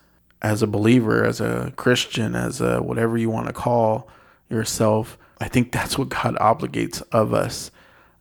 as 0.43 0.63
a 0.63 0.67
believer, 0.67 1.25
as 1.25 1.41
a 1.41 1.73
Christian, 1.77 2.35
as 2.35 2.61
a 2.61 2.81
whatever 2.83 3.17
you 3.17 3.31
want 3.31 3.47
to 3.47 3.53
call 3.53 4.09
yourself. 4.49 5.19
I 5.41 5.49
think 5.49 5.73
that's 5.73 5.99
what 5.99 6.11
God 6.11 6.37
obligates 6.37 7.03
of 7.11 7.35
us. 7.35 7.71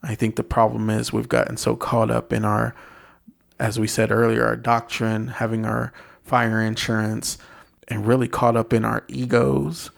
I 0.02 0.16
think 0.16 0.36
the 0.36 0.44
problem 0.44 0.90
is 0.90 1.14
we've 1.14 1.30
gotten 1.30 1.58
so 1.58 1.76
caught 1.76 2.10
up 2.10 2.34
in 2.34 2.44
our, 2.44 2.76
as 3.64 3.80
we 3.80 3.88
said 3.88 4.12
earlier, 4.12 4.46
our 4.46 4.58
doctrine, 4.58 5.30
having 5.30 5.66
our 5.66 5.94
fire 6.22 6.62
insurance, 6.62 7.38
and 7.88 8.06
really 8.06 8.28
caught 8.28 8.58
up 8.58 8.74
in 8.74 8.84
our 8.84 9.06
egos 9.08 9.90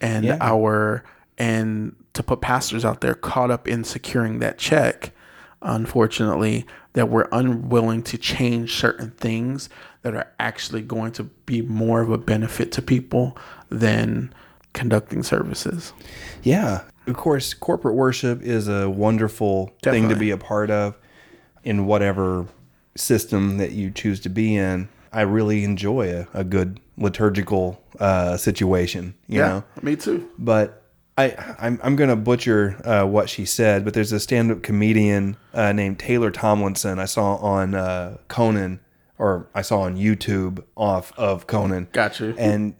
and 0.00 0.24
Yeah. 0.24 0.38
our, 0.40 1.04
and 1.36 1.94
to 2.14 2.22
put 2.22 2.40
pastors 2.40 2.82
out 2.82 3.02
there 3.02 3.12
caught 3.14 3.50
up 3.50 3.68
in 3.68 3.84
securing 3.84 4.38
that 4.38 4.56
check, 4.56 5.12
unfortunately, 5.60 6.64
that 6.94 7.10
we're 7.10 7.28
unwilling 7.30 8.02
to 8.04 8.16
change 8.16 8.74
certain 8.76 9.10
things 9.10 9.68
that 10.00 10.14
are 10.14 10.26
actually 10.40 10.80
going 10.80 11.12
to 11.12 11.24
be 11.44 11.60
more 11.60 12.00
of 12.00 12.10
a 12.10 12.16
benefit 12.16 12.72
to 12.72 12.80
people 12.80 13.36
than 13.68 14.32
conducting 14.72 15.22
services. 15.22 15.92
Yeah. 16.42 16.80
Of 17.06 17.16
course, 17.18 17.52
corporate 17.52 17.96
worship 17.96 18.40
is 18.40 18.66
a 18.66 18.88
wonderful 18.88 19.72
thing 19.82 20.08
to 20.08 20.16
be 20.16 20.30
a 20.30 20.38
part 20.38 20.70
of 20.70 20.96
in 21.62 21.84
whatever 21.84 22.46
system 22.96 23.58
that 23.58 23.72
you 23.72 23.90
choose 23.90 24.20
to 24.20 24.28
be 24.28 24.56
in. 24.56 24.88
I 25.12 25.22
really 25.22 25.64
enjoy 25.64 26.14
a, 26.14 26.28
a 26.34 26.44
good 26.44 26.80
liturgical 26.96 27.82
uh, 27.98 28.36
situation, 28.36 29.14
you 29.26 29.38
know. 29.40 29.64
me 29.82 29.96
too. 29.96 30.30
But 30.38 30.80
I, 31.18 31.54
I'm, 31.58 31.80
I'm 31.82 31.96
going 31.96 32.10
to 32.10 32.16
butcher 32.16 32.80
uh, 32.84 33.06
what 33.06 33.28
she 33.28 33.44
said, 33.44 33.84
but 33.84 33.94
there's 33.94 34.12
a 34.12 34.20
stand 34.20 34.50
up 34.50 34.62
comedian 34.62 35.36
uh, 35.52 35.72
named 35.72 35.98
Taylor 35.98 36.30
Tomlinson 36.30 36.98
I 36.98 37.04
saw 37.04 37.36
on 37.36 37.74
uh, 37.74 38.18
Conan, 38.28 38.80
or 39.18 39.48
I 39.54 39.62
saw 39.62 39.80
on 39.80 39.96
YouTube 39.96 40.62
off 40.76 41.12
of 41.18 41.46
Conan. 41.46 41.88
Gotcha. 41.92 42.34
And 42.38 42.74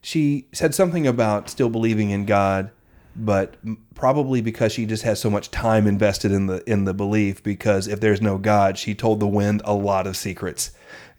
she 0.00 0.46
said 0.52 0.74
something 0.74 1.06
about 1.06 1.50
still 1.50 1.68
believing 1.68 2.10
in 2.10 2.24
God, 2.24 2.70
but 3.14 3.56
probably 3.94 4.40
because 4.40 4.72
she 4.72 4.86
just 4.86 5.02
has 5.02 5.20
so 5.20 5.30
much 5.30 5.50
time 5.50 5.86
invested 5.86 6.32
in 6.32 6.46
the 6.46 6.68
in 6.70 6.84
the 6.84 6.94
belief. 6.94 7.42
Because 7.42 7.88
if 7.88 8.00
there's 8.00 8.20
no 8.20 8.38
God, 8.38 8.78
she 8.78 8.94
told 8.94 9.20
the 9.20 9.26
wind 9.26 9.62
a 9.64 9.74
lot 9.74 10.06
of 10.06 10.16
secrets, 10.16 10.72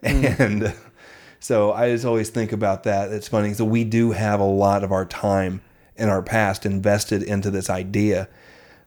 hmm. 0.06 0.26
and 0.40 0.76
so 1.40 1.74
I 1.74 1.90
just 1.92 2.06
always 2.06 2.30
think 2.30 2.52
about 2.52 2.84
that. 2.84 3.12
It's 3.12 3.28
funny. 3.28 3.54
So 3.54 3.66
we 3.66 3.84
do 3.84 4.12
have 4.12 4.40
a 4.40 4.46
lot 4.46 4.84
of 4.84 4.92
our 4.92 5.06
time 5.06 5.62
in 5.96 6.10
our 6.10 6.24
past 6.24 6.66
invested 6.66 7.22
into 7.22 7.52
this 7.52 7.70
idea, 7.70 8.28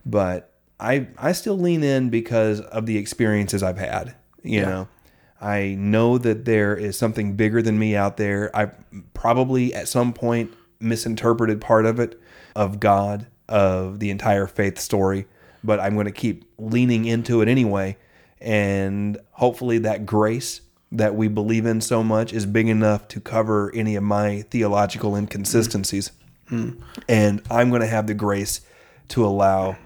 but 0.05 0.53
I 0.81 1.09
I 1.19 1.33
still 1.33 1.59
lean 1.59 1.85
in 1.85 2.11
because 2.11 2.61
of 2.61 2.87
the 2.87 2.99
experiences 2.99 3.63
I've 3.63 3.79
had. 3.79 4.15
You 4.43 4.63
know, 4.63 4.89
I 5.41 5.77
know 5.79 6.19
that 6.19 6.45
there 6.45 6.77
is 6.77 6.97
something 6.97 7.35
bigger 7.35 7.61
than 7.63 7.79
me 7.79 7.97
out 7.97 8.17
there. 8.17 8.55
I 8.55 8.71
probably 9.13 9.75
at 9.75 9.89
some 9.89 10.13
point 10.13 10.53
misinterpreted 10.81 11.61
part 11.61 11.87
of 11.87 11.99
it, 11.99 12.21
of 12.57 12.81
God, 12.81 13.27
of 13.49 14.01
the 14.01 14.11
entire 14.11 14.47
faith 14.49 14.79
story, 14.79 15.27
but 15.63 15.79
I'm 15.79 15.95
going 15.95 16.07
to 16.07 16.13
keep 16.13 16.45
leaning 16.59 17.05
into 17.05 17.41
it 17.43 17.49
anyway. 17.49 17.97
And 18.41 19.19
hopefully, 19.33 19.79
that 19.79 20.05
grace 20.07 20.61
that 20.93 21.15
we 21.15 21.29
believe 21.29 21.67
in 21.67 21.81
so 21.81 22.03
much 22.03 22.33
is 22.33 22.47
big 22.47 22.69
enough 22.69 23.09
to 23.09 23.21
cover 23.21 23.71
any 23.75 23.97
of 23.97 24.03
my 24.03 24.43
theological 24.51 25.15
inconsistencies. 25.17 26.11
And 27.09 27.43
I'm 27.51 27.71
going 27.71 27.81
to 27.81 27.87
have 27.89 28.07
the 28.07 28.15
grace 28.15 28.61
to 29.09 29.25
allow 29.25 29.77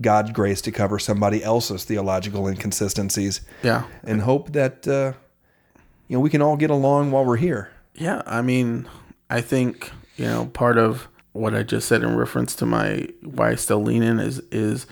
God's 0.00 0.30
grace 0.32 0.60
to 0.62 0.72
cover 0.72 0.98
somebody 0.98 1.42
else's 1.44 1.84
theological 1.84 2.46
inconsistencies 2.48 3.40
Yeah. 3.62 3.84
and 4.04 4.22
hope 4.22 4.52
that 4.52 4.86
uh, 4.88 5.12
you 6.08 6.16
know 6.16 6.20
we 6.20 6.30
can 6.30 6.42
all 6.42 6.56
get 6.56 6.70
along 6.70 7.10
while 7.12 7.24
we're 7.24 7.36
here. 7.36 7.70
Yeah, 7.94 8.22
I 8.26 8.42
mean, 8.42 8.88
I 9.30 9.40
think 9.40 9.92
you 10.16 10.24
know 10.26 10.46
part 10.46 10.76
of 10.78 11.08
what 11.38 11.54
I 11.54 11.62
just 11.62 11.88
said 11.88 12.02
in 12.02 12.16
reference 12.16 12.54
to 12.56 12.66
my 12.66 13.08
why 13.22 13.50
I 13.50 13.54
still 13.54 13.82
lean 13.82 14.02
in 14.02 14.18
is 14.20 14.40
is 14.50 14.86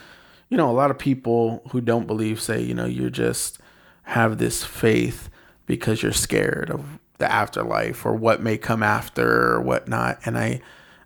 you 0.49 0.57
know 0.57 0.71
a 0.71 0.73
lot 0.73 0.91
of 0.91 0.99
people 0.99 1.63
who 1.71 1.81
don't 1.81 2.07
believe 2.07 2.41
say 2.41 2.61
you 2.61 2.75
know 2.75 2.87
you're 2.87 3.11
just 3.11 3.59
have 4.05 4.39
this 4.39 4.65
faith 4.65 5.29
because 5.67 6.03
you're 6.03 6.13
scared 6.13 6.71
of 6.71 6.99
the 7.19 7.31
afterlife 7.31 8.05
or 8.07 8.15
what 8.15 8.43
may 8.43 8.57
come 8.57 8.83
after 8.83 9.55
or 9.55 9.61
whatnot, 9.61 10.21
and 10.25 10.39
I 10.39 10.61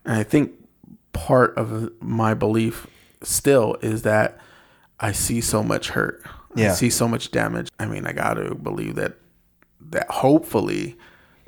and 0.05 0.17
I 0.17 0.23
think 0.23 0.53
part 1.13 1.57
of 1.57 1.91
my 2.03 2.35
belief 2.35 2.87
still 3.23 3.77
is 3.83 4.03
that 4.03 4.39
I 4.99 5.13
see 5.13 5.41
so 5.41 5.63
much 5.63 5.91
hurt. 5.91 6.23
I 6.71 6.75
see 6.75 6.91
so 6.91 7.07
much 7.09 7.31
damage. 7.31 7.71
I 7.79 7.87
mean, 7.87 8.07
I 8.07 8.13
got 8.13 8.35
to 8.35 8.55
believe 8.55 8.97
that 8.97 9.15
that 9.91 10.09
hopefully 10.11 10.97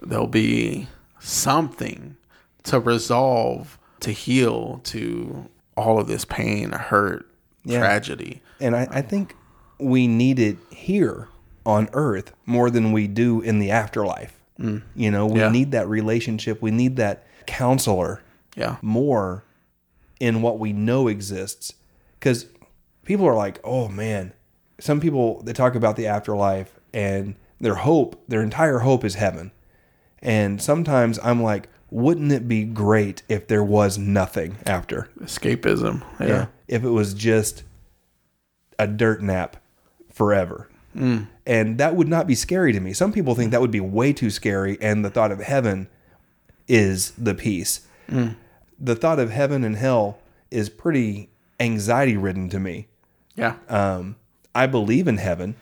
there'll 0.01 0.27
be 0.27 0.89
something 1.19 2.17
to 2.65 2.81
resolve 2.81 3.79
to 4.03 4.13
heal 4.13 4.81
to 4.85 5.49
all 5.77 5.99
of 5.99 6.07
this 6.07 6.25
pain, 6.25 6.73
hurt, 6.73 7.29
tragedy. 7.69 8.43
And 8.61 8.77
I, 8.77 8.87
I 8.91 9.03
think 9.03 9.37
we 9.79 10.07
need 10.07 10.39
it 10.39 10.59
here 10.71 11.29
on 11.65 11.89
earth 11.93 12.33
more 12.47 12.71
than 12.71 12.93
we 12.93 13.07
do 13.07 13.41
in 13.41 13.59
the 13.59 13.71
afterlife. 13.71 14.39
Mm. 14.59 14.83
You 14.95 15.11
know, 15.11 15.27
we 15.27 15.41
Yeah. 15.41 15.49
need 15.51 15.71
that 15.73 15.89
relationship. 15.89 16.61
We 16.61 16.71
need 16.71 16.97
that 16.97 17.25
counselor 17.47 18.23
Yeah. 18.57 18.77
more 18.83 19.45
in 20.21 20.43
what 20.43 20.59
we 20.59 20.73
know 20.73 21.09
exists. 21.09 21.73
Because 22.19 22.47
people 23.05 23.27
are 23.27 23.35
like, 23.37 23.59
oh 23.65 23.89
man, 23.89 24.33
some 24.79 25.01
people, 25.01 25.43
they 25.43 25.53
talk 25.53 25.75
about 25.75 25.97
the 25.97 26.07
afterlife 26.07 26.79
and 26.93 27.35
their 27.61 27.77
hope, 27.77 28.23
their 28.29 28.43
entire 28.43 28.81
hope 28.81 29.05
is 29.05 29.15
heaven. 29.15 29.53
And 30.21 30.61
sometimes 30.61 31.19
I'm 31.23 31.43
like, 31.43 31.69
wouldn't 31.93 32.33
it 32.33 32.49
be 32.49 32.65
great 32.65 33.23
if 33.29 33.47
there 33.49 33.63
was 33.63 33.99
nothing 33.99 34.57
after? 34.67 35.09
Escapism. 35.21 36.03
Yeah. 36.19 36.47
If 36.67 36.85
it 36.85 36.89
was 36.89 37.13
just 37.13 37.65
a 38.79 38.87
dirt 38.87 39.23
nap 39.23 39.59
forever. 40.11 40.69
And 40.95 41.79
that 41.79 41.95
would 41.95 42.09
not 42.09 42.27
be 42.27 42.35
scary 42.35 42.73
to 42.73 42.81
me. 42.81 42.93
Some 42.93 43.13
people 43.13 43.35
think 43.35 43.51
that 43.51 43.61
would 43.61 43.71
be 43.71 43.81
way 43.81 44.13
too 44.13 44.29
scary, 44.31 44.77
and 44.81 45.03
the 45.05 45.11
thought 45.11 45.33
of 45.33 45.41
heaven 45.41 45.89
is 46.69 47.13
the 47.13 47.35
peace. 47.35 47.87
The 48.09 48.95
thought 48.95 49.19
of 49.19 49.31
heaven 49.31 49.65
and 49.65 49.77
hell 49.77 50.19
is 50.51 50.69
pretty 50.69 51.31
anxiety 51.61 52.17
ridden 52.17 52.49
to 52.51 52.59
me. 52.61 52.89
Yeah. 53.37 53.57
Um, 53.69 54.17
I 54.55 54.67
believe 54.67 55.09
in 55.09 55.17
heaven, 55.17 55.55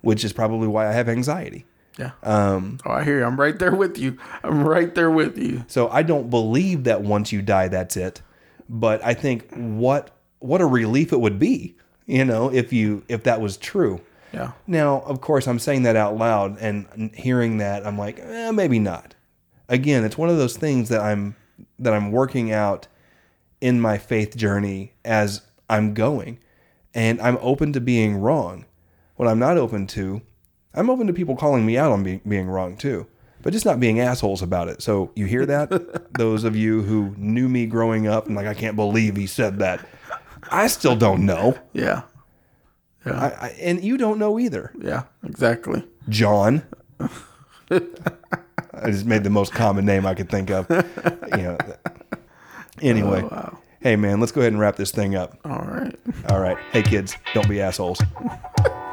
which 0.00 0.24
is 0.24 0.32
probably 0.32 0.68
why 0.68 0.88
I 0.88 0.92
have 0.92 1.08
anxiety. 1.08 1.66
Yeah. 2.00 2.12
Um, 2.22 2.78
oh, 2.86 2.92
I 2.92 3.04
hear 3.04 3.18
you. 3.18 3.24
I'm 3.24 3.38
right 3.38 3.58
there 3.58 3.74
with 3.74 3.98
you. 3.98 4.16
I'm 4.42 4.64
right 4.64 4.94
there 4.94 5.10
with 5.10 5.36
you. 5.36 5.64
So 5.68 5.88
I 5.90 6.02
don't 6.02 6.30
believe 6.30 6.84
that 6.84 7.02
once 7.02 7.30
you 7.30 7.42
die, 7.42 7.68
that's 7.68 7.96
it. 7.96 8.22
But 8.68 9.04
I 9.04 9.14
think 9.14 9.52
what 9.52 10.16
what 10.38 10.62
a 10.62 10.66
relief 10.66 11.12
it 11.12 11.20
would 11.20 11.38
be, 11.38 11.76
you 12.06 12.24
know, 12.24 12.50
if 12.50 12.72
you 12.72 13.04
if 13.08 13.24
that 13.24 13.40
was 13.40 13.56
true. 13.56 14.00
Yeah. 14.32 14.52
Now, 14.66 15.00
of 15.00 15.20
course, 15.20 15.46
I'm 15.46 15.58
saying 15.58 15.82
that 15.82 15.96
out 15.96 16.16
loud 16.16 16.56
and 16.58 17.10
hearing 17.14 17.58
that, 17.58 17.86
I'm 17.86 17.98
like, 17.98 18.20
eh, 18.20 18.50
maybe 18.52 18.78
not. 18.78 19.14
Again, 19.68 20.04
it's 20.04 20.16
one 20.16 20.30
of 20.30 20.38
those 20.38 20.56
things 20.56 20.88
that 20.88 21.00
I'm 21.00 21.36
that 21.78 21.92
I'm 21.92 22.12
working 22.12 22.50
out 22.50 22.86
in 23.60 23.80
my 23.80 23.98
faith 23.98 24.36
journey 24.36 24.94
as 25.04 25.42
I'm 25.68 25.92
going, 25.92 26.38
and 26.94 27.20
I'm 27.20 27.38
open 27.40 27.72
to 27.74 27.80
being 27.80 28.16
wrong. 28.16 28.64
What 29.16 29.28
I'm 29.28 29.38
not 29.38 29.58
open 29.58 29.86
to, 29.88 30.22
I'm 30.74 30.90
open 30.90 31.06
to 31.06 31.12
people 31.12 31.36
calling 31.36 31.66
me 31.66 31.76
out 31.76 31.92
on 31.92 32.02
be, 32.02 32.20
being 32.26 32.48
wrong 32.48 32.76
too, 32.76 33.06
but 33.42 33.52
just 33.52 33.64
not 33.64 33.80
being 33.80 34.00
assholes 34.00 34.42
about 34.42 34.68
it. 34.68 34.82
So 34.82 35.10
you 35.14 35.26
hear 35.26 35.46
that? 35.46 36.12
Those 36.18 36.44
of 36.44 36.56
you 36.56 36.82
who 36.82 37.14
knew 37.16 37.48
me 37.48 37.66
growing 37.66 38.06
up 38.06 38.26
and 38.26 38.36
like, 38.36 38.46
I 38.46 38.54
can't 38.54 38.76
believe 38.76 39.16
he 39.16 39.26
said 39.26 39.58
that. 39.58 39.86
I 40.50 40.68
still 40.68 40.96
don't 40.96 41.26
know. 41.26 41.58
Yeah. 41.72 42.02
I, 43.04 43.10
I, 43.10 43.56
and 43.60 43.82
you 43.82 43.96
don't 43.96 44.18
know 44.18 44.38
either. 44.38 44.72
Yeah. 44.80 45.04
Exactly. 45.24 45.86
John. 46.08 46.62
I 47.70 48.90
just 48.90 49.06
made 49.06 49.24
the 49.24 49.30
most 49.30 49.52
common 49.52 49.84
name 49.84 50.06
I 50.06 50.14
could 50.14 50.28
think 50.28 50.50
of. 50.50 50.66
You 50.68 51.42
know. 51.42 51.58
Anyway, 52.82 53.22
oh, 53.22 53.58
hey 53.80 53.96
man, 53.96 54.20
let's 54.20 54.32
go 54.32 54.40
ahead 54.40 54.52
and 54.52 54.60
wrap 54.60 54.76
this 54.76 54.90
thing 54.90 55.14
up. 55.14 55.38
All 55.44 55.58
right. 55.58 55.94
All 56.28 56.40
right, 56.40 56.56
hey 56.72 56.82
kids, 56.82 57.16
don't 57.34 57.48
be 57.48 57.60
assholes. 57.60 58.00